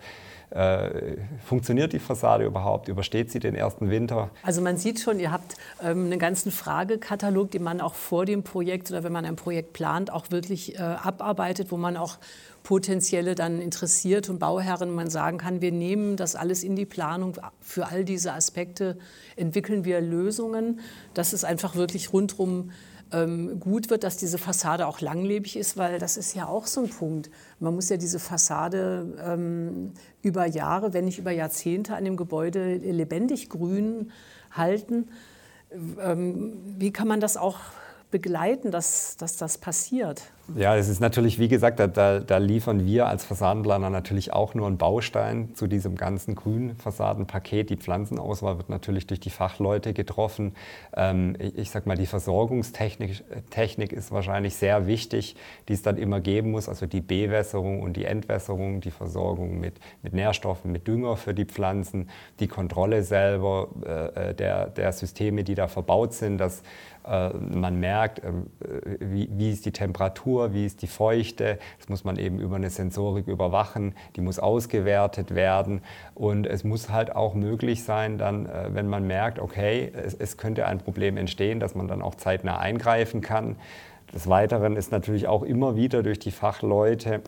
Äh, 0.51 1.15
funktioniert 1.45 1.93
die 1.93 1.99
Fassade 1.99 2.45
überhaupt? 2.45 2.89
Übersteht 2.89 3.31
sie 3.31 3.39
den 3.39 3.55
ersten 3.55 3.89
Winter? 3.89 4.29
Also 4.43 4.61
man 4.61 4.75
sieht 4.75 4.99
schon, 4.99 5.17
ihr 5.17 5.31
habt 5.31 5.55
ähm, 5.81 6.05
einen 6.05 6.19
ganzen 6.19 6.51
Fragekatalog, 6.51 7.51
den 7.51 7.63
man 7.63 7.79
auch 7.79 7.93
vor 7.93 8.25
dem 8.25 8.43
Projekt 8.43 8.91
oder 8.91 9.03
wenn 9.03 9.13
man 9.13 9.25
ein 9.25 9.37
Projekt 9.37 9.71
plant, 9.71 10.11
auch 10.11 10.29
wirklich 10.29 10.75
äh, 10.75 10.81
abarbeitet, 10.81 11.71
wo 11.71 11.77
man 11.77 11.95
auch 11.95 12.17
potenzielle 12.63 13.33
dann 13.33 13.61
interessiert 13.61 14.29
und 14.29 14.39
Bauherren 14.39 14.93
man 14.93 15.09
sagen 15.09 15.37
kann, 15.37 15.61
wir 15.61 15.71
nehmen 15.71 16.17
das 16.17 16.35
alles 16.35 16.63
in 16.63 16.75
die 16.75 16.85
Planung. 16.85 17.37
Für 17.61 17.87
all 17.87 18.03
diese 18.03 18.33
Aspekte 18.33 18.97
entwickeln 19.37 19.85
wir 19.85 20.01
Lösungen. 20.01 20.81
Das 21.13 21.31
ist 21.31 21.45
einfach 21.45 21.75
wirklich 21.75 22.11
rundherum 22.11 22.71
ähm, 23.11 23.59
gut 23.59 23.89
wird, 23.89 24.03
dass 24.03 24.17
diese 24.17 24.37
Fassade 24.37 24.87
auch 24.87 25.01
langlebig 25.01 25.55
ist, 25.57 25.77
weil 25.77 25.99
das 25.99 26.17
ist 26.17 26.35
ja 26.35 26.47
auch 26.47 26.65
so 26.65 26.81
ein 26.81 26.89
Punkt. 26.89 27.29
Man 27.59 27.75
muss 27.75 27.89
ja 27.89 27.97
diese 27.97 28.19
Fassade 28.19 29.17
ähm, 29.23 29.93
über 30.21 30.45
Jahre, 30.45 30.93
wenn 30.93 31.05
nicht 31.05 31.19
über 31.19 31.31
Jahrzehnte 31.31 31.95
an 31.95 32.05
dem 32.05 32.17
Gebäude 32.17 32.75
lebendig 32.75 33.49
grün 33.49 34.11
halten. 34.51 35.09
Ähm, 35.99 36.57
wie 36.77 36.91
kann 36.91 37.07
man 37.07 37.19
das 37.19 37.37
auch 37.37 37.59
begleiten, 38.11 38.71
dass, 38.71 39.15
dass 39.17 39.37
das 39.37 39.57
passiert? 39.57 40.21
Ja, 40.55 40.75
es 40.75 40.89
ist 40.89 40.99
natürlich, 40.99 41.39
wie 41.39 41.47
gesagt, 41.47 41.79
da, 41.79 41.87
da, 41.87 42.37
liefern 42.37 42.85
wir 42.85 43.07
als 43.07 43.23
Fassadenplaner 43.23 43.89
natürlich 43.89 44.33
auch 44.33 44.53
nur 44.53 44.67
einen 44.67 44.77
Baustein 44.77 45.55
zu 45.55 45.67
diesem 45.67 45.95
ganzen 45.95 46.35
grünen 46.35 46.75
Fassadenpaket. 46.75 47.69
Die 47.69 47.77
Pflanzenauswahl 47.77 48.57
wird 48.57 48.69
natürlich 48.69 49.07
durch 49.07 49.19
die 49.19 49.29
Fachleute 49.29 49.93
getroffen. 49.93 50.53
Ähm, 50.95 51.35
ich, 51.39 51.57
ich 51.57 51.71
sag 51.71 51.85
mal, 51.85 51.95
die 51.95 52.05
Versorgungstechnik 52.05 53.23
Technik 53.49 53.93
ist 53.93 54.11
wahrscheinlich 54.11 54.55
sehr 54.55 54.87
wichtig, 54.87 55.35
die 55.67 55.73
es 55.73 55.81
dann 55.81 55.97
immer 55.97 56.19
geben 56.19 56.51
muss. 56.51 56.67
Also 56.67 56.85
die 56.85 57.01
Bewässerung 57.01 57.81
und 57.81 57.95
die 57.95 58.05
Entwässerung, 58.05 58.81
die 58.81 58.91
Versorgung 58.91 59.59
mit, 59.59 59.79
mit 60.01 60.13
Nährstoffen, 60.13 60.71
mit 60.71 60.87
Dünger 60.87 61.17
für 61.17 61.33
die 61.33 61.45
Pflanzen, 61.45 62.09
die 62.39 62.47
Kontrolle 62.47 63.03
selber 63.03 63.69
äh, 63.85 64.29
äh 64.29 64.33
der, 64.33 64.67
der 64.67 64.91
Systeme, 64.91 65.43
die 65.43 65.55
da 65.55 65.67
verbaut 65.67 66.13
sind, 66.13 66.37
dass 66.37 66.63
äh, 67.05 67.29
man 67.29 67.79
merkt, 67.79 68.23
ähm, 68.23 68.47
äh, 68.59 68.97
wie, 68.99 69.29
wie 69.31 69.51
ist 69.51 69.65
die 69.65 69.71
Temperatur, 69.71 70.40
wie 70.53 70.65
ist 70.65 70.81
die 70.81 70.87
Feuchte. 70.87 71.59
Das 71.77 71.89
muss 71.89 72.03
man 72.03 72.17
eben 72.17 72.39
über 72.39 72.55
eine 72.55 72.69
Sensorik 72.69 73.27
überwachen. 73.27 73.95
Die 74.15 74.21
muss 74.21 74.39
ausgewertet 74.39 75.35
werden. 75.35 75.81
Und 76.15 76.47
es 76.47 76.63
muss 76.63 76.89
halt 76.89 77.15
auch 77.15 77.33
möglich 77.33 77.83
sein, 77.83 78.17
dann, 78.17 78.45
äh, 78.45 78.69
wenn 78.73 78.87
man 78.87 79.07
merkt, 79.07 79.39
okay, 79.39 79.91
es, 79.93 80.13
es 80.13 80.37
könnte 80.37 80.65
ein 80.65 80.79
Problem 80.79 81.17
entstehen, 81.17 81.59
dass 81.59 81.75
man 81.75 81.87
dann 81.87 82.01
auch 82.01 82.15
zeitnah 82.15 82.57
eingreifen 82.57 83.21
kann. 83.21 83.55
Des 84.13 84.27
Weiteren 84.27 84.75
ist 84.75 84.91
natürlich 84.91 85.27
auch 85.27 85.43
immer 85.43 85.75
wieder 85.75 86.03
durch 86.03 86.19
die 86.19 86.31
Fachleute 86.31 87.21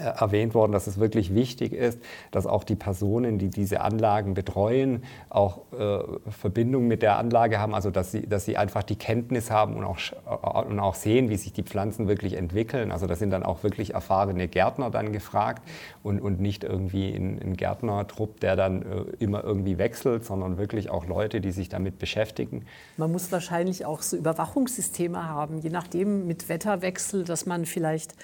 erwähnt 0.00 0.54
worden, 0.54 0.72
dass 0.72 0.86
es 0.86 0.98
wirklich 0.98 1.34
wichtig 1.34 1.72
ist, 1.72 2.00
dass 2.30 2.46
auch 2.46 2.64
die 2.64 2.74
Personen, 2.74 3.38
die 3.38 3.50
diese 3.50 3.80
Anlagen 3.80 4.34
betreuen, 4.34 5.04
auch 5.28 5.60
äh, 5.72 5.98
Verbindung 6.30 6.86
mit 6.86 7.02
der 7.02 7.18
Anlage 7.18 7.58
haben, 7.58 7.74
also 7.74 7.90
dass 7.90 8.12
sie, 8.12 8.26
dass 8.26 8.44
sie 8.44 8.56
einfach 8.56 8.82
die 8.82 8.96
Kenntnis 8.96 9.50
haben 9.50 9.76
und 9.76 9.84
auch, 9.84 9.98
äh, 10.26 10.68
und 10.68 10.80
auch 10.80 10.94
sehen, 10.94 11.28
wie 11.28 11.36
sich 11.36 11.52
die 11.52 11.62
Pflanzen 11.62 12.08
wirklich 12.08 12.34
entwickeln. 12.34 12.92
Also 12.92 13.06
da 13.06 13.16
sind 13.16 13.30
dann 13.30 13.42
auch 13.42 13.62
wirklich 13.62 13.94
erfahrene 13.94 14.48
Gärtner 14.48 14.90
dann 14.90 15.12
gefragt 15.12 15.62
und, 16.02 16.20
und 16.20 16.40
nicht 16.40 16.64
irgendwie 16.64 17.14
ein, 17.14 17.40
ein 17.42 17.56
Gärtnertrupp, 17.56 18.40
der 18.40 18.56
dann 18.56 18.82
äh, 18.82 19.04
immer 19.18 19.44
irgendwie 19.44 19.78
wechselt, 19.78 20.24
sondern 20.24 20.58
wirklich 20.58 20.90
auch 20.90 21.06
Leute, 21.06 21.40
die 21.40 21.52
sich 21.52 21.68
damit 21.68 21.98
beschäftigen. 21.98 22.64
Man 22.96 23.12
muss 23.12 23.30
wahrscheinlich 23.32 23.84
auch 23.86 24.02
so 24.02 24.16
Überwachungssysteme 24.16 25.28
haben, 25.28 25.58
je 25.58 25.70
nachdem 25.70 26.26
mit 26.26 26.48
Wetterwechsel, 26.48 27.24
dass 27.24 27.46
man 27.46 27.66
vielleicht 27.66 28.14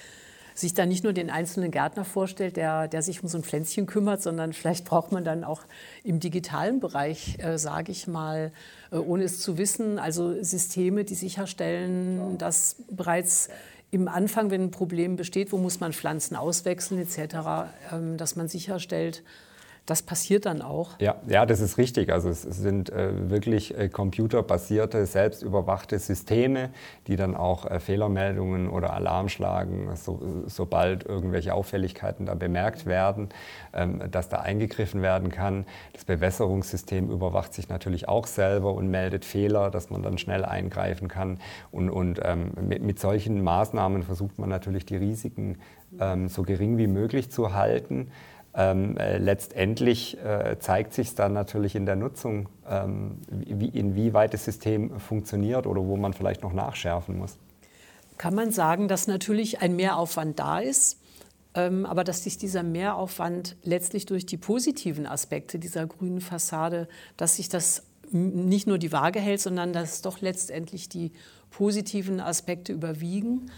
sich 0.57 0.73
da 0.73 0.85
nicht 0.85 1.03
nur 1.03 1.13
den 1.13 1.29
einzelnen 1.29 1.69
Gärtner 1.69 2.03
vorstellt, 2.03 2.57
der, 2.57 2.87
der 2.87 3.03
sich 3.03 3.21
um 3.21 3.29
so 3.29 3.37
ein 3.37 3.43
Pflänzchen 3.43 3.85
kümmert, 3.85 4.23
sondern 4.23 4.53
vielleicht 4.53 4.85
braucht 4.85 5.11
man 5.11 5.23
dann 5.23 5.43
auch 5.43 5.61
im 6.03 6.19
digitalen 6.19 6.79
Bereich, 6.79 7.37
äh, 7.39 7.57
sage 7.59 7.91
ich 7.91 8.07
mal, 8.07 8.51
äh, 8.91 8.97
ohne 8.97 9.23
es 9.23 9.39
zu 9.39 9.57
wissen, 9.57 9.99
also 9.99 10.41
Systeme, 10.43 11.03
die 11.03 11.13
sicherstellen, 11.13 12.39
dass 12.39 12.77
bereits 12.89 13.49
im 13.91 14.07
Anfang, 14.07 14.49
wenn 14.49 14.63
ein 14.63 14.71
Problem 14.71 15.15
besteht, 15.15 15.51
wo 15.51 15.57
muss 15.57 15.79
man 15.79 15.93
Pflanzen 15.93 16.35
auswechseln 16.35 16.99
etc., 16.99 17.69
ähm, 17.93 18.17
dass 18.17 18.35
man 18.35 18.47
sicherstellt, 18.47 19.23
das 19.87 20.01
passiert 20.01 20.45
dann 20.45 20.61
auch. 20.61 20.99
Ja, 20.99 21.15
ja 21.27 21.45
das 21.45 21.61
ist 21.61 21.77
richtig. 21.77 22.11
Also 22.11 22.27
es 22.29 22.41
sind 22.41 22.89
äh, 22.89 23.29
wirklich 23.29 23.75
äh, 23.77 23.87
computerbasierte, 23.87 25.05
selbstüberwachte 25.05 25.97
Systeme, 25.97 26.71
die 27.07 27.15
dann 27.15 27.35
auch 27.35 27.65
äh, 27.65 27.79
Fehlermeldungen 27.79 28.69
oder 28.69 28.93
Alarm 28.93 29.29
schlagen, 29.29 29.89
so, 29.95 30.43
sobald 30.45 31.05
irgendwelche 31.05 31.53
Auffälligkeiten 31.53 32.25
da 32.25 32.35
bemerkt 32.35 32.85
werden, 32.85 33.29
ähm, 33.73 34.03
dass 34.11 34.27
da 34.27 34.41
eingegriffen 34.41 35.01
werden 35.01 35.31
kann. 35.31 35.65
Das 35.93 36.03
Bewässerungssystem 36.03 37.09
überwacht 37.09 37.53
sich 37.53 37.69
natürlich 37.69 38.09
auch 38.09 38.27
selber 38.27 38.73
und 38.73 38.89
meldet 38.89 39.23
Fehler, 39.23 39.71
dass 39.71 39.89
man 39.89 40.03
dann 40.03 40.17
schnell 40.17 40.43
eingreifen 40.43 41.07
kann. 41.07 41.39
Und, 41.71 41.89
und 41.89 42.19
ähm, 42.23 42.51
mit, 42.59 42.83
mit, 42.83 42.99
solchen 42.99 43.41
Maßnahmen 43.41 44.03
versucht 44.03 44.37
man 44.37 44.49
natürlich 44.49 44.85
die 44.85 44.97
Risiken 44.97 45.59
ähm, 45.97 46.27
so 46.27 46.43
gering 46.43 46.77
wie 46.77 46.87
möglich 46.87 47.31
zu 47.31 47.53
halten. 47.53 48.11
Ähm, 48.59 48.97
äh, 48.97 49.19
letztendlich 49.19 50.17
äh, 50.17 50.57
zeigt 50.59 50.95
sich 50.95 51.13
dann 51.13 51.33
natürlich 51.33 51.75
in 51.75 51.85
der 51.85 51.95
Nutzung, 51.95 52.49
ähm, 52.67 53.19
wie, 53.29 53.67
inwieweit 53.67 54.33
das 54.33 54.45
System 54.45 54.99
funktioniert 54.99 55.67
oder 55.67 55.85
wo 55.85 55.95
man 55.95 56.13
vielleicht 56.13 56.41
noch 56.41 56.53
nachschärfen 56.53 57.19
muss. 57.19 57.37
Kann 58.17 58.33
man 58.33 58.49
sagen, 58.49 58.87
dass 58.87 59.05
natürlich 59.05 59.61
ein 59.61 59.75
Mehraufwand 59.75 60.39
da 60.39 60.57
ist, 60.57 60.97
ähm, 61.53 61.85
aber 61.85 62.03
dass 62.03 62.23
sich 62.23 62.39
dieser 62.39 62.63
Mehraufwand 62.63 63.57
letztlich 63.61 64.07
durch 64.07 64.25
die 64.25 64.37
positiven 64.37 65.05
Aspekte 65.05 65.59
dieser 65.59 65.85
grünen 65.85 66.19
Fassade, 66.19 66.87
dass 67.15 67.35
sich 67.35 67.49
das 67.49 67.83
nicht 68.11 68.65
nur 68.65 68.79
die 68.79 68.91
Waage 68.91 69.19
hält, 69.19 69.39
sondern 69.39 69.71
dass 69.71 70.01
doch 70.01 70.19
letztendlich 70.19 70.89
die 70.89 71.11
positiven 71.51 72.19
Aspekte 72.19 72.73
überwiegen? 72.73 73.51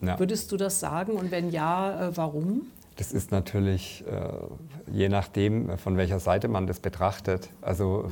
Ja. 0.00 0.18
Würdest 0.18 0.50
du 0.50 0.56
das 0.56 0.80
sagen 0.80 1.12
und 1.12 1.30
wenn 1.30 1.50
ja, 1.50 2.08
äh, 2.08 2.16
warum? 2.16 2.66
Das 2.96 3.12
ist 3.12 3.30
natürlich 3.30 4.04
äh, 4.06 4.90
je 4.90 5.10
nachdem, 5.10 5.76
von 5.76 5.98
welcher 5.98 6.18
Seite 6.18 6.48
man 6.48 6.66
das 6.66 6.80
betrachtet. 6.80 7.50
Also 7.60 8.10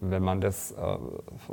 wenn 0.00 0.24
man 0.24 0.40
das 0.40 0.72
äh, 0.72 0.74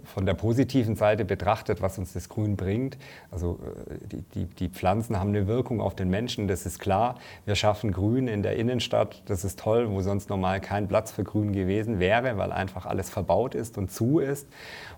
von 0.03 0.25
der 0.25 0.33
positiven 0.33 0.95
Seite 0.95 1.25
betrachtet, 1.25 1.81
was 1.83 1.99
uns 1.99 2.13
das 2.13 2.29
Grün 2.29 2.55
bringt, 2.55 2.97
also 3.29 3.59
äh, 3.87 4.07
die, 4.07 4.21
die, 4.33 4.45
die 4.45 4.69
Pflanzen 4.69 5.19
haben 5.19 5.29
eine 5.29 5.47
Wirkung 5.47 5.79
auf 5.79 5.95
den 5.95 6.09
Menschen, 6.09 6.47
das 6.47 6.65
ist 6.65 6.79
klar. 6.79 7.19
Wir 7.45 7.53
schaffen 7.53 7.91
Grün 7.91 8.27
in 8.27 8.41
der 8.41 8.55
Innenstadt, 8.55 9.21
das 9.27 9.45
ist 9.45 9.59
toll, 9.59 9.91
wo 9.91 10.01
sonst 10.01 10.31
normal 10.31 10.59
kein 10.59 10.87
Platz 10.87 11.11
für 11.11 11.23
Grün 11.23 11.53
gewesen 11.53 11.99
wäre, 11.99 12.37
weil 12.37 12.51
einfach 12.51 12.87
alles 12.87 13.11
verbaut 13.11 13.53
ist 13.53 13.77
und 13.77 13.91
zu 13.91 14.17
ist. 14.17 14.47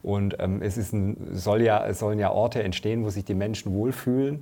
Und 0.01 0.37
ähm, 0.39 0.61
es, 0.61 0.77
ist 0.77 0.93
ein, 0.93 1.17
soll 1.33 1.61
ja, 1.61 1.85
es 1.85 1.99
sollen 1.99 2.19
ja 2.19 2.31
Orte 2.31 2.63
entstehen, 2.63 3.03
wo 3.03 3.09
sich 3.09 3.25
die 3.25 3.33
Menschen 3.33 3.73
wohlfühlen 3.73 4.41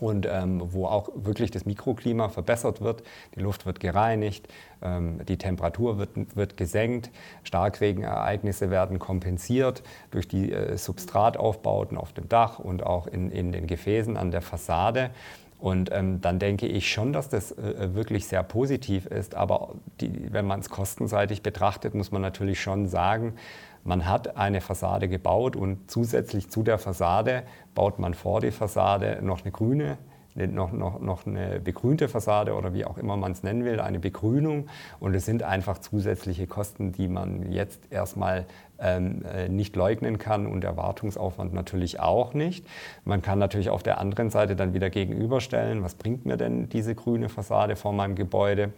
und 0.00 0.26
ähm, 0.30 0.62
wo 0.72 0.86
auch 0.86 1.08
wirklich 1.14 1.50
das 1.50 1.66
Mikroklima 1.66 2.28
verbessert 2.28 2.80
wird. 2.80 3.02
Die 3.34 3.40
Luft 3.40 3.66
wird 3.66 3.80
gereinigt, 3.80 4.48
ähm, 4.82 5.24
die 5.26 5.38
Temperatur 5.38 5.98
wird, 5.98 6.36
wird 6.36 6.56
gesenkt, 6.56 7.10
Starkregenereignisse 7.42 8.70
werden 8.70 8.98
kompensiert 8.98 9.82
durch 10.10 10.28
die 10.28 10.52
äh, 10.52 10.76
Substrataufbauten 10.76 11.96
auf 11.96 12.12
dem 12.12 12.28
Dach 12.28 12.58
und 12.58 12.84
auch 12.84 13.06
in, 13.06 13.30
in 13.30 13.52
den 13.52 13.66
Gefäßen 13.66 14.16
an 14.16 14.30
der 14.30 14.42
Fassade. 14.42 15.10
Und 15.58 15.90
ähm, 15.92 16.20
dann 16.20 16.38
denke 16.38 16.66
ich 16.66 16.90
schon, 16.90 17.12
dass 17.12 17.28
das 17.28 17.52
äh, 17.52 17.94
wirklich 17.94 18.26
sehr 18.26 18.42
positiv 18.42 19.06
ist. 19.06 19.34
Aber 19.34 19.74
die, 20.00 20.32
wenn 20.32 20.46
man 20.46 20.60
es 20.60 20.68
kostenseitig 20.68 21.42
betrachtet, 21.42 21.94
muss 21.94 22.12
man 22.12 22.20
natürlich 22.20 22.60
schon 22.60 22.86
sagen, 22.86 23.34
man 23.82 24.06
hat 24.06 24.36
eine 24.36 24.60
Fassade 24.60 25.08
gebaut 25.08 25.56
und 25.56 25.90
zusätzlich 25.90 26.50
zu 26.50 26.62
der 26.62 26.78
Fassade 26.78 27.44
baut 27.74 27.98
man 27.98 28.14
vor 28.14 28.40
die 28.40 28.50
Fassade 28.50 29.18
noch 29.22 29.42
eine 29.42 29.52
grüne 29.52 29.98
noch, 30.34 30.72
noch, 30.72 31.00
noch 31.00 31.26
eine 31.26 31.60
begrünte 31.60 32.08
Fassade 32.08 32.54
oder 32.54 32.74
wie 32.74 32.84
auch 32.84 32.98
immer 32.98 33.16
man 33.16 33.32
es 33.32 33.42
nennen 33.42 33.64
will, 33.64 33.80
eine 33.80 34.00
Begrünung. 34.00 34.68
Und 35.00 35.14
es 35.14 35.24
sind 35.24 35.42
einfach 35.42 35.78
zusätzliche 35.78 36.46
Kosten, 36.46 36.92
die 36.92 37.08
man 37.08 37.52
jetzt 37.52 37.80
erstmal 37.90 38.46
ähm, 38.78 39.22
äh, 39.32 39.48
nicht 39.48 39.76
leugnen 39.76 40.18
kann 40.18 40.46
und 40.46 40.62
der 40.62 40.76
Wartungsaufwand 40.76 41.54
natürlich 41.54 42.00
auch 42.00 42.34
nicht. 42.34 42.66
Man 43.04 43.22
kann 43.22 43.38
natürlich 43.38 43.70
auf 43.70 43.82
der 43.82 43.98
anderen 43.98 44.30
Seite 44.30 44.56
dann 44.56 44.74
wieder 44.74 44.90
gegenüberstellen, 44.90 45.82
was 45.82 45.94
bringt 45.94 46.26
mir 46.26 46.36
denn 46.36 46.68
diese 46.68 46.94
grüne 46.94 47.28
Fassade 47.28 47.76
vor 47.76 47.92
meinem 47.92 48.16
Gebäude? 48.16 48.72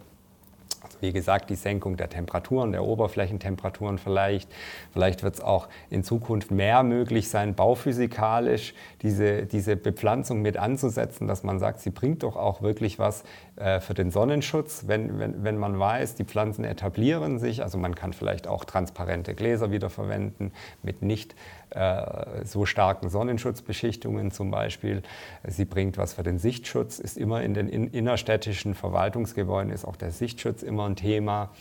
Wie 1.01 1.13
gesagt, 1.13 1.49
die 1.49 1.55
Senkung 1.55 1.97
der 1.97 2.09
Temperaturen, 2.09 2.71
der 2.71 2.83
Oberflächentemperaturen 2.83 3.97
vielleicht. 3.97 4.49
Vielleicht 4.93 5.23
wird 5.23 5.35
es 5.35 5.41
auch 5.41 5.67
in 5.89 6.03
Zukunft 6.03 6.51
mehr 6.51 6.83
möglich 6.83 7.29
sein, 7.29 7.55
bauphysikalisch 7.55 8.73
diese, 9.01 9.45
diese 9.45 9.75
Bepflanzung 9.75 10.41
mit 10.41 10.57
anzusetzen, 10.57 11.27
dass 11.27 11.43
man 11.43 11.59
sagt, 11.59 11.81
sie 11.81 11.91
bringt 11.91 12.23
doch 12.23 12.35
auch 12.35 12.61
wirklich 12.61 12.99
was 12.99 13.23
äh, 13.57 13.79
für 13.79 13.93
den 13.93 14.11
Sonnenschutz, 14.11 14.83
wenn, 14.87 15.19
wenn, 15.19 15.43
wenn 15.43 15.57
man 15.57 15.79
weiß, 15.79 16.15
die 16.15 16.25
Pflanzen 16.25 16.63
etablieren 16.63 17.39
sich. 17.39 17.63
Also 17.63 17.77
man 17.77 17.95
kann 17.95 18.13
vielleicht 18.13 18.47
auch 18.47 18.65
transparente 18.65 19.35
Gläser 19.35 19.71
wiederverwenden 19.71 20.51
mit 20.83 21.01
nicht 21.01 21.35
äh, 21.71 22.45
so 22.45 22.65
starken 22.65 23.09
Sonnenschutzbeschichtungen 23.09 24.31
zum 24.31 24.51
Beispiel. 24.51 25.03
Sie 25.45 25.65
bringt 25.65 25.97
was 25.97 26.13
für 26.13 26.23
den 26.23 26.39
Sichtschutz, 26.39 26.97
ist 26.97 27.17
immer 27.17 27.43
in 27.43 27.53
den 27.53 27.67
innerstädtischen 27.69 28.73
Verwaltungsgebäuden 28.73 29.71
ist 29.71 29.85
auch 29.85 29.97
der 29.97 30.11
Sichtschutz 30.11 30.63
immer 30.63 30.85
ein 30.87 30.95
Thema. 30.95 31.51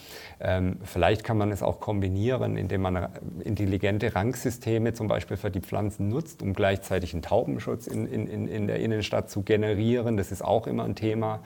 Ähm, 0.40 0.78
vielleicht 0.83 1.25
kann 1.25 1.37
man 1.37 1.52
es 1.52 1.62
auch 1.62 1.80
kombinieren, 1.80 2.56
indem 2.56 2.83
man 2.83 3.09
intelligente 3.45 4.14
Ranksysteme 4.14 4.95
zum 4.95 5.09
Beispiel 5.09 5.37
für 5.37 5.50
die 5.50 5.61
Pflanzen 5.61 6.09
nutzt, 6.09 6.42
um 6.42 6.54
gleichzeitig 6.54 7.12
einen 7.12 7.23
Taubenschutz 7.23 7.87
in, 7.87 8.06
in, 8.06 8.49
in 8.49 8.66
der 8.66 8.80
Innenstadt 8.80 9.30
zu 9.30 9.42
generieren. 9.42 10.16
Das 10.16 10.33
ist 10.33 10.42
auch 10.42 10.66
immer 10.66 10.85
ein 10.85 10.95
Thema. 10.95 11.40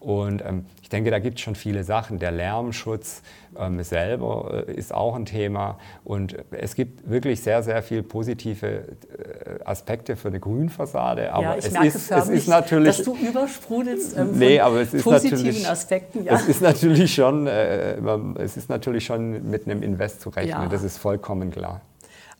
Und 0.00 0.44
ähm, 0.44 0.66
ich 0.80 0.88
denke, 0.88 1.10
da 1.10 1.18
gibt 1.18 1.38
es 1.38 1.44
schon 1.44 1.54
viele 1.54 1.82
Sachen. 1.82 2.18
Der 2.18 2.30
Lärmschutz 2.30 3.22
ähm, 3.58 3.82
selber 3.82 4.64
äh, 4.68 4.72
ist 4.72 4.94
auch 4.94 5.16
ein 5.16 5.26
Thema. 5.26 5.78
Und 6.04 6.36
es 6.52 6.74
gibt 6.74 7.10
wirklich 7.10 7.42
sehr, 7.42 7.62
sehr 7.62 7.82
viele 7.82 8.04
positive 8.04 8.66
äh, 8.66 9.64
Aspekte 9.64 10.16
für 10.16 10.28
eine 10.28 10.38
Grünfassade. 10.38 11.32
Aber 11.32 11.42
ja, 11.42 11.56
ich 11.56 11.66
es, 11.66 11.72
merke 11.72 11.88
ist, 11.88 12.06
förmlich, 12.06 12.28
es 12.28 12.42
ist 12.42 12.48
natürlich. 12.48 12.96
Dass 12.96 13.04
du 13.04 13.16
übersprudelst 13.16 14.16
ähm, 14.16 14.28
von 14.28 14.38
nee, 14.38 14.60
aber 14.60 14.80
es 14.80 14.94
ist 14.94 15.02
positiven 15.02 15.66
Aspekten. 15.66 16.24
Ja. 16.24 16.34
Es 16.34 16.48
ist 16.48 16.62
natürlich 16.62 17.12
schon, 17.12 17.46
äh, 17.46 17.96
es 18.38 18.56
ist 18.56 18.68
natürlich 18.68 19.04
schon 19.04 19.50
mit 19.50 19.66
einem 19.66 19.82
Invest 19.82 20.20
zu 20.20 20.30
rechnen. 20.30 20.62
Ja. 20.62 20.68
Das 20.68 20.84
ist 20.84 20.98
vollkommen 20.98 21.50
klar. 21.50 21.80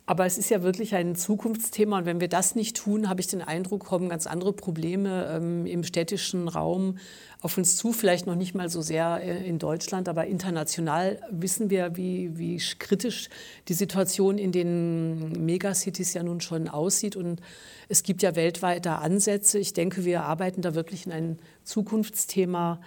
Aber 0.08 0.24
es 0.24 0.38
ist 0.38 0.48
ja 0.48 0.62
wirklich 0.62 0.94
ein 0.94 1.16
Zukunftsthema 1.16 1.98
und 1.98 2.06
wenn 2.06 2.18
wir 2.18 2.28
das 2.28 2.54
nicht 2.54 2.78
tun, 2.78 3.10
habe 3.10 3.20
ich 3.20 3.26
den 3.26 3.42
Eindruck, 3.42 3.84
kommen 3.84 4.08
ganz 4.08 4.26
andere 4.26 4.54
Probleme 4.54 5.30
ähm, 5.30 5.66
im 5.66 5.84
städtischen 5.84 6.48
Raum 6.48 6.96
auf 7.42 7.58
uns 7.58 7.76
zu. 7.76 7.92
Vielleicht 7.92 8.26
noch 8.26 8.34
nicht 8.34 8.54
mal 8.54 8.70
so 8.70 8.80
sehr 8.80 9.20
äh, 9.22 9.46
in 9.46 9.58
Deutschland, 9.58 10.08
aber 10.08 10.26
international 10.26 11.20
wissen 11.30 11.68
wir, 11.68 11.98
wie, 11.98 12.38
wie 12.38 12.56
kritisch 12.78 13.28
die 13.68 13.74
Situation 13.74 14.38
in 14.38 14.50
den 14.50 15.44
Megacities 15.44 16.14
ja 16.14 16.22
nun 16.22 16.40
schon 16.40 16.68
aussieht. 16.68 17.14
Und 17.14 17.42
es 17.90 18.02
gibt 18.02 18.22
ja 18.22 18.34
weltweit 18.34 18.86
da 18.86 18.94
Ansätze. 18.94 19.58
Ich 19.58 19.74
denke, 19.74 20.06
wir 20.06 20.22
arbeiten 20.22 20.62
da 20.62 20.74
wirklich 20.74 21.04
in 21.04 21.12
ein 21.12 21.38
Zukunftsthema 21.64 22.80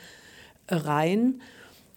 rein. 0.68 1.40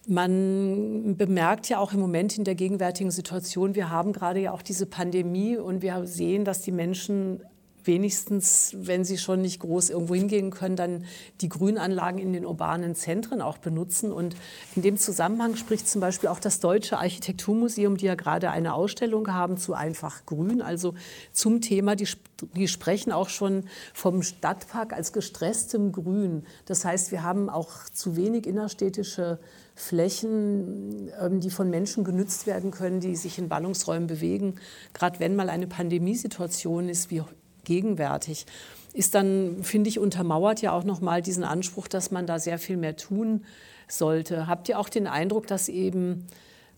Man 0.07 1.15
bemerkt 1.17 1.69
ja 1.69 1.79
auch 1.79 1.93
im 1.93 1.99
Moment 1.99 2.37
in 2.37 2.43
der 2.43 2.55
gegenwärtigen 2.55 3.11
Situation, 3.11 3.75
wir 3.75 3.89
haben 3.89 4.13
gerade 4.13 4.39
ja 4.39 4.51
auch 4.51 4.61
diese 4.61 4.85
Pandemie 4.85 5.57
und 5.57 5.81
wir 5.81 6.05
sehen, 6.05 6.45
dass 6.45 6.61
die 6.61 6.71
Menschen 6.71 7.41
wenigstens, 7.87 8.75
wenn 8.77 9.03
sie 9.05 9.17
schon 9.17 9.41
nicht 9.41 9.59
groß 9.59 9.89
irgendwo 9.89 10.15
hingehen 10.15 10.51
können, 10.51 10.75
dann 10.75 11.05
die 11.41 11.49
Grünanlagen 11.49 12.19
in 12.19 12.33
den 12.33 12.45
urbanen 12.45 12.95
Zentren 12.95 13.41
auch 13.41 13.57
benutzen. 13.57 14.11
Und 14.11 14.35
in 14.75 14.81
dem 14.81 14.97
Zusammenhang 14.97 15.55
spricht 15.55 15.87
zum 15.87 16.01
Beispiel 16.01 16.29
auch 16.29 16.39
das 16.39 16.59
Deutsche 16.59 16.97
Architekturmuseum, 16.97 17.97
die 17.97 18.05
ja 18.05 18.15
gerade 18.15 18.51
eine 18.51 18.73
Ausstellung 18.73 19.31
haben 19.31 19.57
zu 19.57 19.73
einfach 19.73 20.25
Grün, 20.25 20.61
also 20.61 20.93
zum 21.31 21.61
Thema, 21.61 21.95
die, 21.95 22.07
die 22.55 22.67
sprechen 22.67 23.11
auch 23.11 23.29
schon 23.29 23.65
vom 23.93 24.23
Stadtpark 24.23 24.93
als 24.93 25.13
gestresstem 25.13 25.91
Grün. 25.91 26.43
Das 26.65 26.85
heißt, 26.85 27.11
wir 27.11 27.23
haben 27.23 27.49
auch 27.49 27.71
zu 27.91 28.15
wenig 28.15 28.45
innerstädtische 28.47 29.39
Flächen, 29.75 31.11
ähm, 31.19 31.41
die 31.41 31.49
von 31.49 31.69
Menschen 31.69 32.03
genützt 32.03 32.47
werden 32.47 32.71
können, 32.71 33.01
die 33.01 33.15
sich 33.15 33.37
in 33.37 33.49
Ballungsräumen 33.49 34.07
bewegen. 34.07 34.55
Gerade 34.93 35.19
wenn 35.19 35.35
mal 35.35 35.49
eine 35.49 35.67
Pandemiesituation 35.67 36.87
ist, 36.87 37.11
wie 37.11 37.21
gegenwärtig, 37.65 38.45
ist 38.93 39.13
dann, 39.13 39.63
finde 39.63 39.89
ich, 39.89 39.99
untermauert 39.99 40.61
ja 40.61 40.71
auch 40.71 40.85
nochmal 40.85 41.21
diesen 41.21 41.43
Anspruch, 41.43 41.87
dass 41.87 42.11
man 42.11 42.25
da 42.25 42.39
sehr 42.39 42.57
viel 42.57 42.77
mehr 42.77 42.95
tun 42.95 43.43
sollte. 43.87 44.47
Habt 44.47 44.69
ihr 44.69 44.79
auch 44.79 44.89
den 44.89 45.07
Eindruck, 45.07 45.47
dass 45.47 45.67
eben 45.67 46.25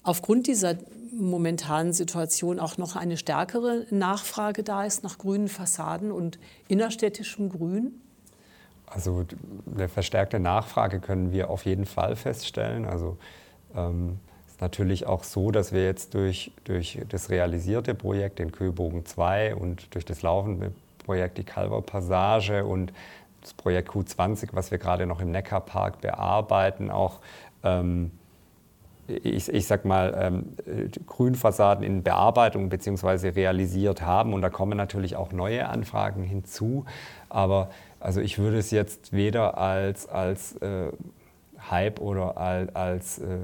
aufgrund 0.04 0.47
dieser 0.47 0.78
momentanen 1.13 1.93
Situation 1.93 2.60
auch 2.60 2.78
noch 2.78 2.95
eine 2.95 3.17
stärkere 3.17 3.86
Nachfrage 3.91 4.63
da 4.63 4.84
ist 4.86 5.04
nach 5.04 5.17
grünen 5.17 5.47
Fassaden 5.47 6.12
und 6.12 6.39
innerstädtischem 6.67 7.50
Grün? 7.50 8.02
Also 8.86 9.26
eine 9.73 9.89
verstärkte 9.89 10.39
Nachfrage 10.39 11.00
können 11.00 11.32
wir 11.32 11.50
auf 11.50 11.65
jeden 11.65 11.86
Fall 11.86 12.15
feststellen. 12.15 12.86
Also 12.86 13.17
ähm, 13.76 14.19
natürlich 14.60 15.06
auch 15.06 15.24
so, 15.24 15.52
dass 15.52 15.72
wir 15.72 15.86
jetzt 15.86 16.13
durch, 16.13 16.52
durch 16.63 17.00
das 17.10 17.30
realisierte 17.30 17.93
Projekt, 17.93 18.39
den 18.39 18.52
Köbogen 18.52 19.06
2 19.06 19.56
und 19.56 19.93
durch 19.93 20.06
das 20.06 20.22
laufende 20.22 20.72
Projekt, 21.06 21.38
die 21.38 21.43
Calver 21.43 21.82
Passage 21.82 22.65
und 22.65 22.91
das 23.41 23.54
Projekt 23.54 23.89
Q20, 23.89 24.50
was 24.54 24.72
wir 24.72 24.78
gerade 24.78 25.06
noch 25.06 25.22
im 25.22 25.32
Neckarpark 25.32 26.02
bearbeiten, 26.02 26.89
auch 26.89 27.20
ähm, 27.63 28.12
ich, 29.08 29.48
ich 29.50 29.67
sag 29.67 29.86
mal, 29.86 30.13
ähm, 30.20 30.89
Grünfassaden 31.06 31.84
in 31.84 32.04
Bearbeitung 32.04 32.70
bzw. 32.70 33.30
realisiert 33.30 34.02
haben. 34.02 34.34
Und 34.34 34.41
da 34.41 34.50
kommen 34.50 34.78
natürlich 34.78 35.15
auch 35.15 35.32
neue 35.32 35.67
Anfragen 35.70 36.24
hinzu. 36.24 36.86
Aber 37.30 37.70
also 38.00 38.22
ich 38.22 38.38
würde 38.38 38.58
es 38.58 38.72
jetzt 38.72 39.13
weder 39.13 39.58
als, 39.58 40.08
als 40.08 40.58
äh, 40.58 40.91
Hype 41.71 41.99
oder 41.99 42.38
als, 42.38 43.19
äh, 43.19 43.38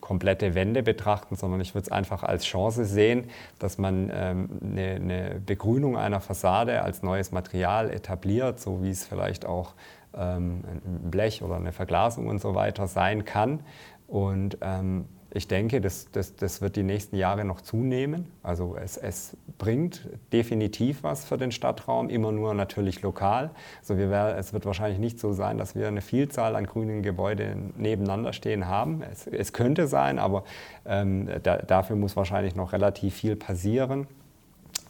komplette 0.00 0.54
Wende 0.54 0.82
betrachten, 0.82 1.36
sondern 1.36 1.60
ich 1.60 1.74
würde 1.74 1.86
es 1.86 1.92
einfach 1.92 2.22
als 2.22 2.44
Chance 2.44 2.84
sehen, 2.84 3.28
dass 3.58 3.78
man 3.78 4.10
ähm, 4.14 4.48
eine, 4.62 4.94
eine, 4.94 5.40
Begrünung 5.44 5.96
einer 5.96 6.20
Fassade 6.20 6.82
als 6.82 7.02
neues 7.02 7.32
Material 7.32 7.90
etabliert, 7.90 8.60
so 8.60 8.82
wie 8.82 8.90
es 8.90 9.04
vielleicht 9.04 9.46
auch 9.46 9.74
ähm, 10.14 10.62
ein 10.84 11.10
Blech 11.10 11.42
oder 11.42 11.56
eine 11.56 11.72
Verglasung 11.72 12.26
und 12.26 12.40
so 12.40 12.54
weiter 12.54 12.86
sein 12.86 13.24
kann. 13.24 13.60
Und 14.06 14.58
ähm, 14.60 15.06
ich 15.34 15.48
denke, 15.48 15.80
das, 15.80 16.10
das, 16.12 16.36
das 16.36 16.60
wird 16.60 16.76
die 16.76 16.82
nächsten 16.82 17.16
Jahre 17.16 17.44
noch 17.44 17.62
zunehmen. 17.62 18.26
Also 18.42 18.76
es, 18.76 18.96
es 18.98 19.36
bringt 19.58 20.08
definitiv 20.32 21.02
was 21.02 21.24
für 21.24 21.38
den 21.38 21.52
Stadtraum, 21.52 22.10
immer 22.10 22.32
nur 22.32 22.52
natürlich 22.52 23.00
lokal. 23.00 23.50
Also 23.80 23.96
wir, 23.96 24.10
es 24.36 24.52
wird 24.52 24.66
wahrscheinlich 24.66 24.98
nicht 24.98 25.18
so 25.18 25.32
sein, 25.32 25.56
dass 25.56 25.74
wir 25.74 25.88
eine 25.88 26.02
Vielzahl 26.02 26.54
an 26.54 26.66
grünen 26.66 27.02
Gebäuden 27.02 27.72
nebeneinander 27.76 28.32
stehen 28.32 28.68
haben. 28.68 29.02
Es, 29.10 29.26
es 29.26 29.52
könnte 29.54 29.86
sein, 29.86 30.18
aber 30.18 30.44
ähm, 30.84 31.28
da, 31.42 31.56
dafür 31.56 31.96
muss 31.96 32.14
wahrscheinlich 32.14 32.54
noch 32.54 32.72
relativ 32.72 33.14
viel 33.14 33.36
passieren. 33.36 34.06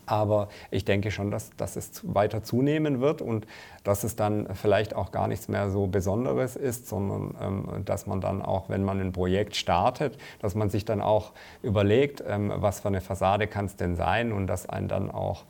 Aber 0.07 0.49
ich 0.71 0.85
denke 0.85 1.11
schon, 1.11 1.31
dass, 1.31 1.51
dass 1.57 1.77
es 1.77 2.03
weiter 2.03 2.43
zunehmen 2.43 3.01
wird 3.01 3.23
und 3.23 3.47
dass 3.85 4.05
es 4.05 4.17
dann 4.17 4.49
vielleicht 4.55 4.95
auch 4.95 5.13
gar 5.13 5.29
nichts 5.29 5.49
mehr 5.49 5.71
so 5.71 5.87
Besonderes 5.87 6.57
ist, 6.57 6.89
sondern 6.89 7.35
ähm, 7.41 7.85
dass 7.85 8.07
man 8.07 8.21
dann 8.21 8.43
auch, 8.43 8.69
wenn 8.69 8.85
man 8.85 9.01
ein 9.01 9.13
Projekt 9.13 9.57
startet, 9.57 10.19
dass 10.41 10.55
man 10.55 10.71
sich 10.71 10.85
dann 10.85 11.01
auch 11.01 11.33
überlegt, 11.63 12.23
ähm, 12.27 12.53
was 12.57 12.81
für 12.81 12.89
eine 12.89 13.01
Fassade 13.01 13.47
kann 13.47 13.67
es 13.67 13.77
denn 13.77 13.97
sein 13.97 14.33
und 14.33 14.47
dass 14.47 14.69
einen 14.69 14.89
dann 14.89 15.11
auch 15.11 15.45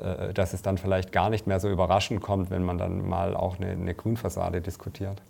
äh, 0.00 0.32
dass 0.32 0.52
es 0.52 0.62
dann 0.62 0.78
vielleicht 0.78 1.12
gar 1.12 1.30
nicht 1.30 1.46
mehr 1.46 1.60
so 1.60 1.68
überraschend 1.68 2.20
kommt, 2.20 2.50
wenn 2.50 2.62
man 2.62 2.78
dann 2.78 3.08
mal 3.08 3.36
auch 3.36 3.58
eine, 3.58 3.70
eine 3.70 3.94
Grünfassade 3.94 4.60
diskutiert. 4.60 5.22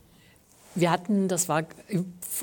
Wir 0.81 0.93
hatten, 0.93 1.27
das 1.27 1.49
war 1.49 1.64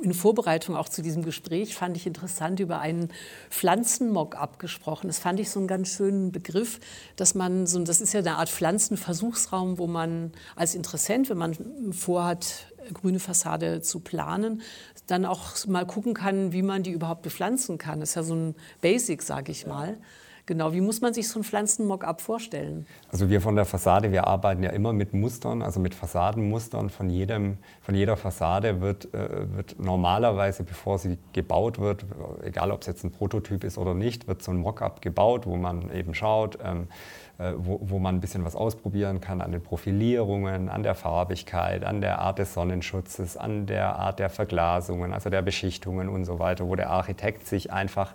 in 0.02 0.14
Vorbereitung 0.14 0.76
auch 0.76 0.90
zu 0.90 1.02
diesem 1.02 1.24
Gespräch, 1.24 1.74
fand 1.74 1.96
ich 1.96 2.06
interessant, 2.06 2.60
über 2.60 2.80
einen 2.80 3.10
Pflanzenmock 3.50 4.36
abgesprochen. 4.36 5.08
Das 5.08 5.20
fand 5.20 5.40
ich 5.40 5.50
so 5.50 5.60
einen 5.60 5.70
ganz 5.70 5.88
schönen 5.88 6.34
Begriff, 6.34 6.82
dass 7.16 7.34
man 7.34 7.66
so, 7.66 7.82
das 7.82 8.02
ist 8.02 8.14
ja 8.14 8.20
eine 8.20 8.36
Art 8.36 8.50
Pflanzenversuchsraum, 8.50 9.78
wo 9.78 9.88
man 9.88 10.34
als 10.58 10.76
Interessent, 10.76 11.30
wenn 11.30 11.38
man 11.38 11.94
vorhat, 11.94 12.68
grüne 12.94 13.20
Fassade 13.20 13.82
zu 13.82 14.02
planen, 14.02 14.62
dann 15.08 15.26
auch 15.26 15.66
mal 15.68 15.86
gucken 15.86 16.14
kann, 16.14 16.52
wie 16.52 16.62
man 16.62 16.84
die 16.84 16.92
überhaupt 16.92 17.22
bepflanzen 17.22 17.78
kann. 17.78 18.02
Das 18.02 18.10
ist 18.10 18.16
ja 18.16 18.24
so 18.24 18.36
ein 18.36 18.56
Basic, 18.82 19.22
sage 19.22 19.52
ich 19.52 19.66
mal. 19.66 19.98
Genau, 20.48 20.74
wie 20.74 20.82
muss 20.82 21.02
man 21.02 21.12
sich 21.12 21.28
so 21.28 21.40
ein 21.40 21.44
Pflanzenmock-up 21.44 22.22
vorstellen? 22.22 22.86
Also 23.12 23.30
wir 23.30 23.42
von 23.42 23.56
der 23.56 23.66
Fassade, 23.66 24.12
wir 24.12 24.28
arbeiten 24.28 24.62
ja 24.62 24.70
immer 24.70 24.94
mit 24.94 25.12
Mustern, 25.12 25.64
also 25.64 25.80
mit 25.80 25.96
Fassadenmustern. 25.96 26.92
Von, 26.92 27.10
jedem, 27.10 27.58
von 27.82 27.96
jeder 27.96 28.16
Fassade 28.16 28.80
wird, 28.80 29.12
äh, 29.16 29.56
wird 29.56 29.80
normalerweise, 29.80 30.64
bevor 30.64 31.00
sie 31.00 31.18
gebaut 31.34 31.80
wird, 31.80 32.06
egal 32.44 32.70
ob 32.70 32.82
es 32.82 32.88
jetzt 32.88 33.04
ein 33.04 33.12
Prototyp 33.12 33.64
ist 33.64 33.80
oder 33.80 33.96
nicht, 33.96 34.28
wird 34.28 34.44
so 34.44 34.52
ein 34.52 34.58
Mock-up 34.58 35.02
gebaut, 35.02 35.48
wo 35.48 35.56
man 35.56 35.92
eben 35.92 36.14
schaut, 36.14 36.60
ähm, 36.64 36.90
äh, 37.38 37.52
wo, 37.58 37.80
wo, 37.82 38.00
man 38.00 38.16
ein 38.16 38.22
bisschen 38.22 38.46
was 38.46 38.56
ausprobieren 38.56 39.20
kann 39.20 39.42
an 39.42 39.52
den 39.52 39.62
Profilierungen, 39.62 40.70
an 40.70 40.84
der 40.84 40.96
Farbigkeit, 40.96 41.84
an 41.84 42.00
der 42.00 42.20
Art 42.20 42.40
des 42.40 42.54
Sonnenschutzes, 42.54 43.36
an 43.36 43.66
der 43.66 43.98
Art 43.98 44.20
der 44.20 44.30
Verglasungen, 44.30 45.12
also 45.12 45.30
der 45.30 45.42
Beschichtungen 45.42 46.08
und 46.08 46.24
so 46.24 46.40
weiter, 46.40 46.68
wo 46.68 46.76
der 46.76 46.92
Architekt 46.92 47.46
sich 47.48 47.74
einfach 47.74 48.14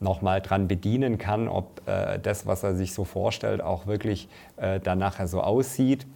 nochmal 0.00 0.40
dran 0.40 0.68
bedienen 0.68 1.18
kann, 1.18 1.48
ob 1.48 1.71
äh, 1.86 2.18
das, 2.18 2.46
was 2.46 2.62
er 2.62 2.74
sich 2.74 2.94
so 2.94 3.04
vorstellt, 3.04 3.62
auch 3.62 3.86
wirklich 3.86 4.28
äh, 4.56 4.80
dann 4.80 4.98
nachher 4.98 5.26
so 5.28 5.40
aussieht. 5.40 6.06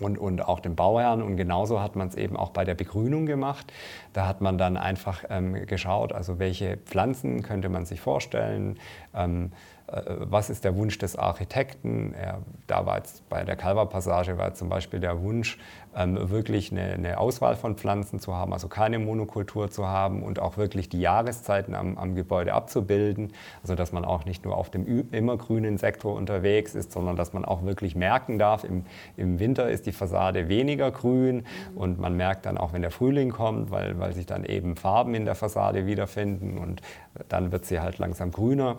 Und, 0.00 0.18
und, 0.18 0.40
auch 0.40 0.58
dem 0.58 0.74
Bauherrn. 0.74 1.22
Und 1.22 1.36
genauso 1.36 1.80
hat 1.80 1.94
man 1.94 2.08
es 2.08 2.16
eben 2.16 2.36
auch 2.36 2.50
bei 2.50 2.64
der 2.64 2.74
Begrünung 2.74 3.26
gemacht. 3.26 3.72
Da 4.12 4.26
hat 4.26 4.40
man 4.40 4.58
dann 4.58 4.76
einfach 4.76 5.22
ähm, 5.30 5.66
geschaut, 5.66 6.12
also 6.12 6.40
welche 6.40 6.78
Pflanzen 6.78 7.42
könnte 7.44 7.68
man 7.68 7.84
sich 7.84 8.00
vorstellen. 8.00 8.76
Ähm, 9.14 9.52
äh, 9.52 9.73
was 9.86 10.48
ist 10.48 10.64
der 10.64 10.76
Wunsch 10.76 10.98
des 10.98 11.14
Architekten? 11.16 12.14
Er, 12.14 12.38
da 12.66 12.86
war 12.86 12.96
jetzt 12.96 13.28
bei 13.28 13.44
der 13.44 13.54
Calva-Passage 13.54 14.38
war 14.38 14.54
zum 14.54 14.70
Beispiel 14.70 14.98
der 14.98 15.22
Wunsch, 15.22 15.58
ähm, 15.94 16.30
wirklich 16.30 16.72
eine, 16.72 16.94
eine, 16.94 17.18
Auswahl 17.18 17.54
von 17.54 17.76
Pflanzen 17.76 18.18
zu 18.18 18.34
haben, 18.34 18.52
also 18.52 18.68
keine 18.68 18.98
Monokultur 18.98 19.70
zu 19.70 19.86
haben 19.86 20.22
und 20.22 20.40
auch 20.40 20.56
wirklich 20.56 20.88
die 20.88 21.00
Jahreszeiten 21.00 21.74
am, 21.74 21.98
am 21.98 22.14
Gebäude 22.14 22.54
abzubilden. 22.54 23.32
Also 23.62 23.74
dass 23.74 23.92
man 23.92 24.04
auch 24.04 24.24
nicht 24.24 24.44
nur 24.44 24.56
auf 24.56 24.70
dem 24.70 25.06
immergrünen 25.12 25.76
Sektor 25.76 26.14
unterwegs 26.14 26.74
ist, 26.74 26.90
sondern 26.90 27.16
dass 27.16 27.32
man 27.32 27.44
auch 27.44 27.62
wirklich 27.62 27.94
merken 27.94 28.38
darf, 28.38 28.64
im, 28.64 28.86
im 29.16 29.38
Winter 29.38 29.68
ist 29.68 29.86
die 29.86 29.92
Fassade 29.92 30.48
weniger 30.48 30.90
grün 30.90 31.44
und 31.74 32.00
man 32.00 32.16
merkt 32.16 32.46
dann 32.46 32.58
auch, 32.58 32.72
wenn 32.72 32.82
der 32.82 32.90
Frühling 32.90 33.30
kommt, 33.30 33.70
weil, 33.70 33.98
weil 33.98 34.14
sich 34.14 34.26
dann 34.26 34.44
eben 34.44 34.76
Farben 34.76 35.14
in 35.14 35.26
der 35.26 35.34
Fassade 35.34 35.86
wiederfinden 35.86 36.58
und 36.58 36.80
dann 37.28 37.52
wird 37.52 37.66
sie 37.66 37.80
halt 37.80 37.98
langsam 37.98 38.32
grüner. 38.32 38.78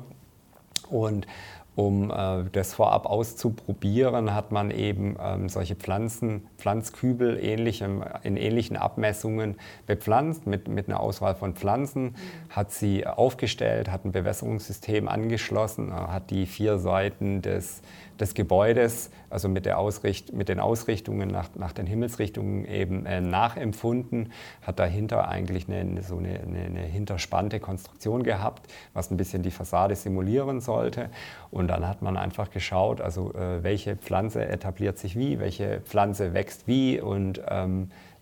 Und 0.90 1.28
um 1.76 2.10
äh, 2.10 2.46
das 2.54 2.74
vorab 2.74 3.06
auszuprobieren, 3.06 4.34
hat 4.34 4.52
man 4.52 4.72
eben 4.72 5.18
ähm, 5.22 5.50
solche 5.50 5.76
Pflanzen, 5.76 6.48
Pflanzkübel 6.58 7.38
ähnlichem, 7.38 8.02
in 8.24 8.38
ähnlichen 8.38 8.78
Abmessungen 8.78 9.56
bepflanzt 9.86 10.48
mit, 10.48 10.70
mit 10.70 10.88
einer 10.88 11.02
Auswahl 11.02 11.36
von 11.36 11.54
Pflanzen, 11.54 12.04
mhm. 12.04 12.16
hat 12.50 12.72
sie 12.72 13.06
aufgestellt, 13.06 13.92
hat 13.92 14.06
ein 14.06 14.14
Bewässerungssystem 14.14 15.10
angeschlossen, 15.10 15.90
äh, 15.90 15.96
hat 15.96 16.30
die 16.30 16.46
vier 16.46 16.78
Seiten 16.78 17.42
des 17.42 17.82
des 18.20 18.34
Gebäudes, 18.34 19.10
also 19.36 19.50
mit, 19.50 19.66
der 19.66 19.78
Ausricht, 19.78 20.32
mit 20.32 20.48
den 20.48 20.62
Ausrichtungen 20.62 21.28
nach, 21.28 21.50
nach 21.56 21.74
den 21.74 21.86
Himmelsrichtungen 21.88 22.64
eben 22.64 23.06
äh, 23.06 23.20
nachempfunden, 23.20 24.32
hat 24.62 24.80
dahinter 24.80 25.28
eigentlich 25.28 25.68
eine, 25.68 26.02
so 26.02 26.18
eine, 26.18 26.40
eine, 26.40 26.60
eine, 26.60 26.80
hinterspannte 26.80 27.60
Konstruktion 27.60 28.24
gehabt, 28.24 28.72
was 28.94 29.12
ein 29.12 29.18
bisschen 29.18 29.44
die 29.44 29.52
Fassade 29.52 29.98
simulieren 29.98 30.62
sollte. 30.62 31.10
Und 31.52 31.68
dann 31.68 31.86
hat 31.86 32.02
man 32.02 32.16
einfach 32.16 32.50
geschaut, 32.50 33.02
also 33.02 33.34
äh, 33.34 33.62
welche 33.62 33.98
Pflanze 33.98 34.48
etabliert 34.48 34.98
sich 34.98 35.18
wie, 35.18 35.38
welche 35.38 35.82
Pflanze 35.82 36.34
wächst 36.34 36.66
wie 36.66 37.02
und 37.02 37.42
ähm, 37.50 37.90
äh, 37.92 38.15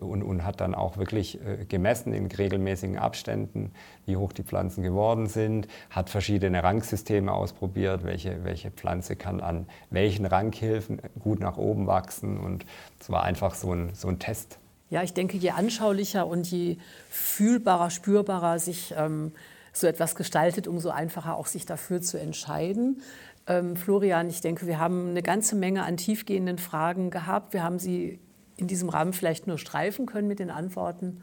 und, 0.00 0.22
und, 0.22 0.44
hat 0.44 0.60
dann 0.60 0.74
auch 0.74 0.96
wirklich 0.96 1.40
äh, 1.44 1.64
gemessen 1.66 2.12
in 2.12 2.26
regelmäßigen 2.26 2.98
Abständen, 2.98 3.72
wie 4.06 4.16
hoch 4.16 4.32
die 4.32 4.42
Pflanzen 4.42 4.82
geworden 4.82 5.26
sind, 5.26 5.68
hat 5.90 6.08
verschiedene 6.08 6.62
Rangsysteme 6.62 7.32
ausprobiert, 7.32 8.04
welche, 8.04 8.44
welche 8.44 8.70
Pflanze 8.70 9.16
kann 9.16 9.40
an 9.40 9.66
welchen 9.90 10.24
Ranghilfen 10.26 11.00
gut 11.18 11.40
nach 11.40 11.56
oben 11.56 11.86
wachsen 11.86 12.38
und 12.38 12.64
es 13.00 13.10
war 13.10 13.24
einfach 13.24 13.54
so 13.54 13.72
ein, 13.72 13.90
so 13.94 14.08
ein 14.08 14.18
Test. 14.18 14.58
Ja, 14.88 15.02
ich 15.02 15.14
denke, 15.14 15.36
je 15.36 15.50
anschaulicher 15.50 16.26
und 16.26 16.50
je 16.50 16.76
fühlbarer, 17.10 17.90
spürbarer 17.90 18.58
sich 18.58 18.92
ähm, 18.96 19.32
so 19.72 19.86
etwas 19.86 20.16
gestaltet, 20.16 20.66
umso 20.66 20.90
einfacher 20.90 21.36
auch 21.36 21.46
sich 21.46 21.64
dafür 21.64 22.00
zu 22.00 22.18
entscheiden. 22.18 23.02
Ähm, 23.46 23.76
Florian, 23.76 24.28
ich 24.28 24.40
denke, 24.40 24.66
wir 24.66 24.78
haben 24.78 25.10
eine 25.10 25.22
ganze 25.22 25.54
Menge 25.54 25.84
an 25.84 25.96
tiefgehenden 25.96 26.58
Fragen 26.58 27.10
gehabt. 27.10 27.52
Wir 27.52 27.62
haben 27.62 27.78
sie 27.78 28.20
in 28.60 28.66
diesem 28.66 28.88
Rahmen 28.88 29.12
vielleicht 29.12 29.46
nur 29.46 29.58
streifen 29.58 30.06
können 30.06 30.28
mit 30.28 30.38
den 30.38 30.50
Antworten. 30.50 31.22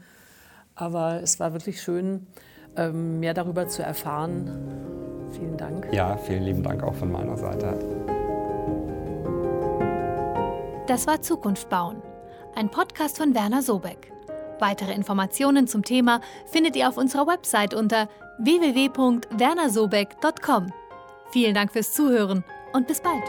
Aber 0.74 1.20
es 1.22 1.40
war 1.40 1.52
wirklich 1.52 1.82
schön, 1.82 2.26
ähm, 2.76 3.20
mehr 3.20 3.34
darüber 3.34 3.68
zu 3.68 3.82
erfahren. 3.82 5.28
Vielen 5.32 5.56
Dank. 5.56 5.88
Ja, 5.92 6.16
vielen 6.16 6.44
lieben 6.44 6.62
Dank 6.62 6.82
auch 6.82 6.94
von 6.94 7.10
meiner 7.10 7.36
Seite. 7.36 7.78
Das 10.86 11.06
war 11.06 11.20
Zukunft 11.20 11.68
bauen, 11.68 12.00
ein 12.54 12.70
Podcast 12.70 13.18
von 13.18 13.34
Werner 13.34 13.60
Sobeck. 13.62 14.10
Weitere 14.58 14.94
Informationen 14.94 15.66
zum 15.66 15.84
Thema 15.84 16.22
findet 16.46 16.76
ihr 16.76 16.88
auf 16.88 16.96
unserer 16.96 17.26
Website 17.26 17.74
unter 17.74 18.08
www.wernersobeck.com. 18.38 20.72
Vielen 21.30 21.54
Dank 21.54 21.72
fürs 21.72 21.92
Zuhören 21.92 22.42
und 22.72 22.86
bis 22.86 23.00
bald. 23.00 23.24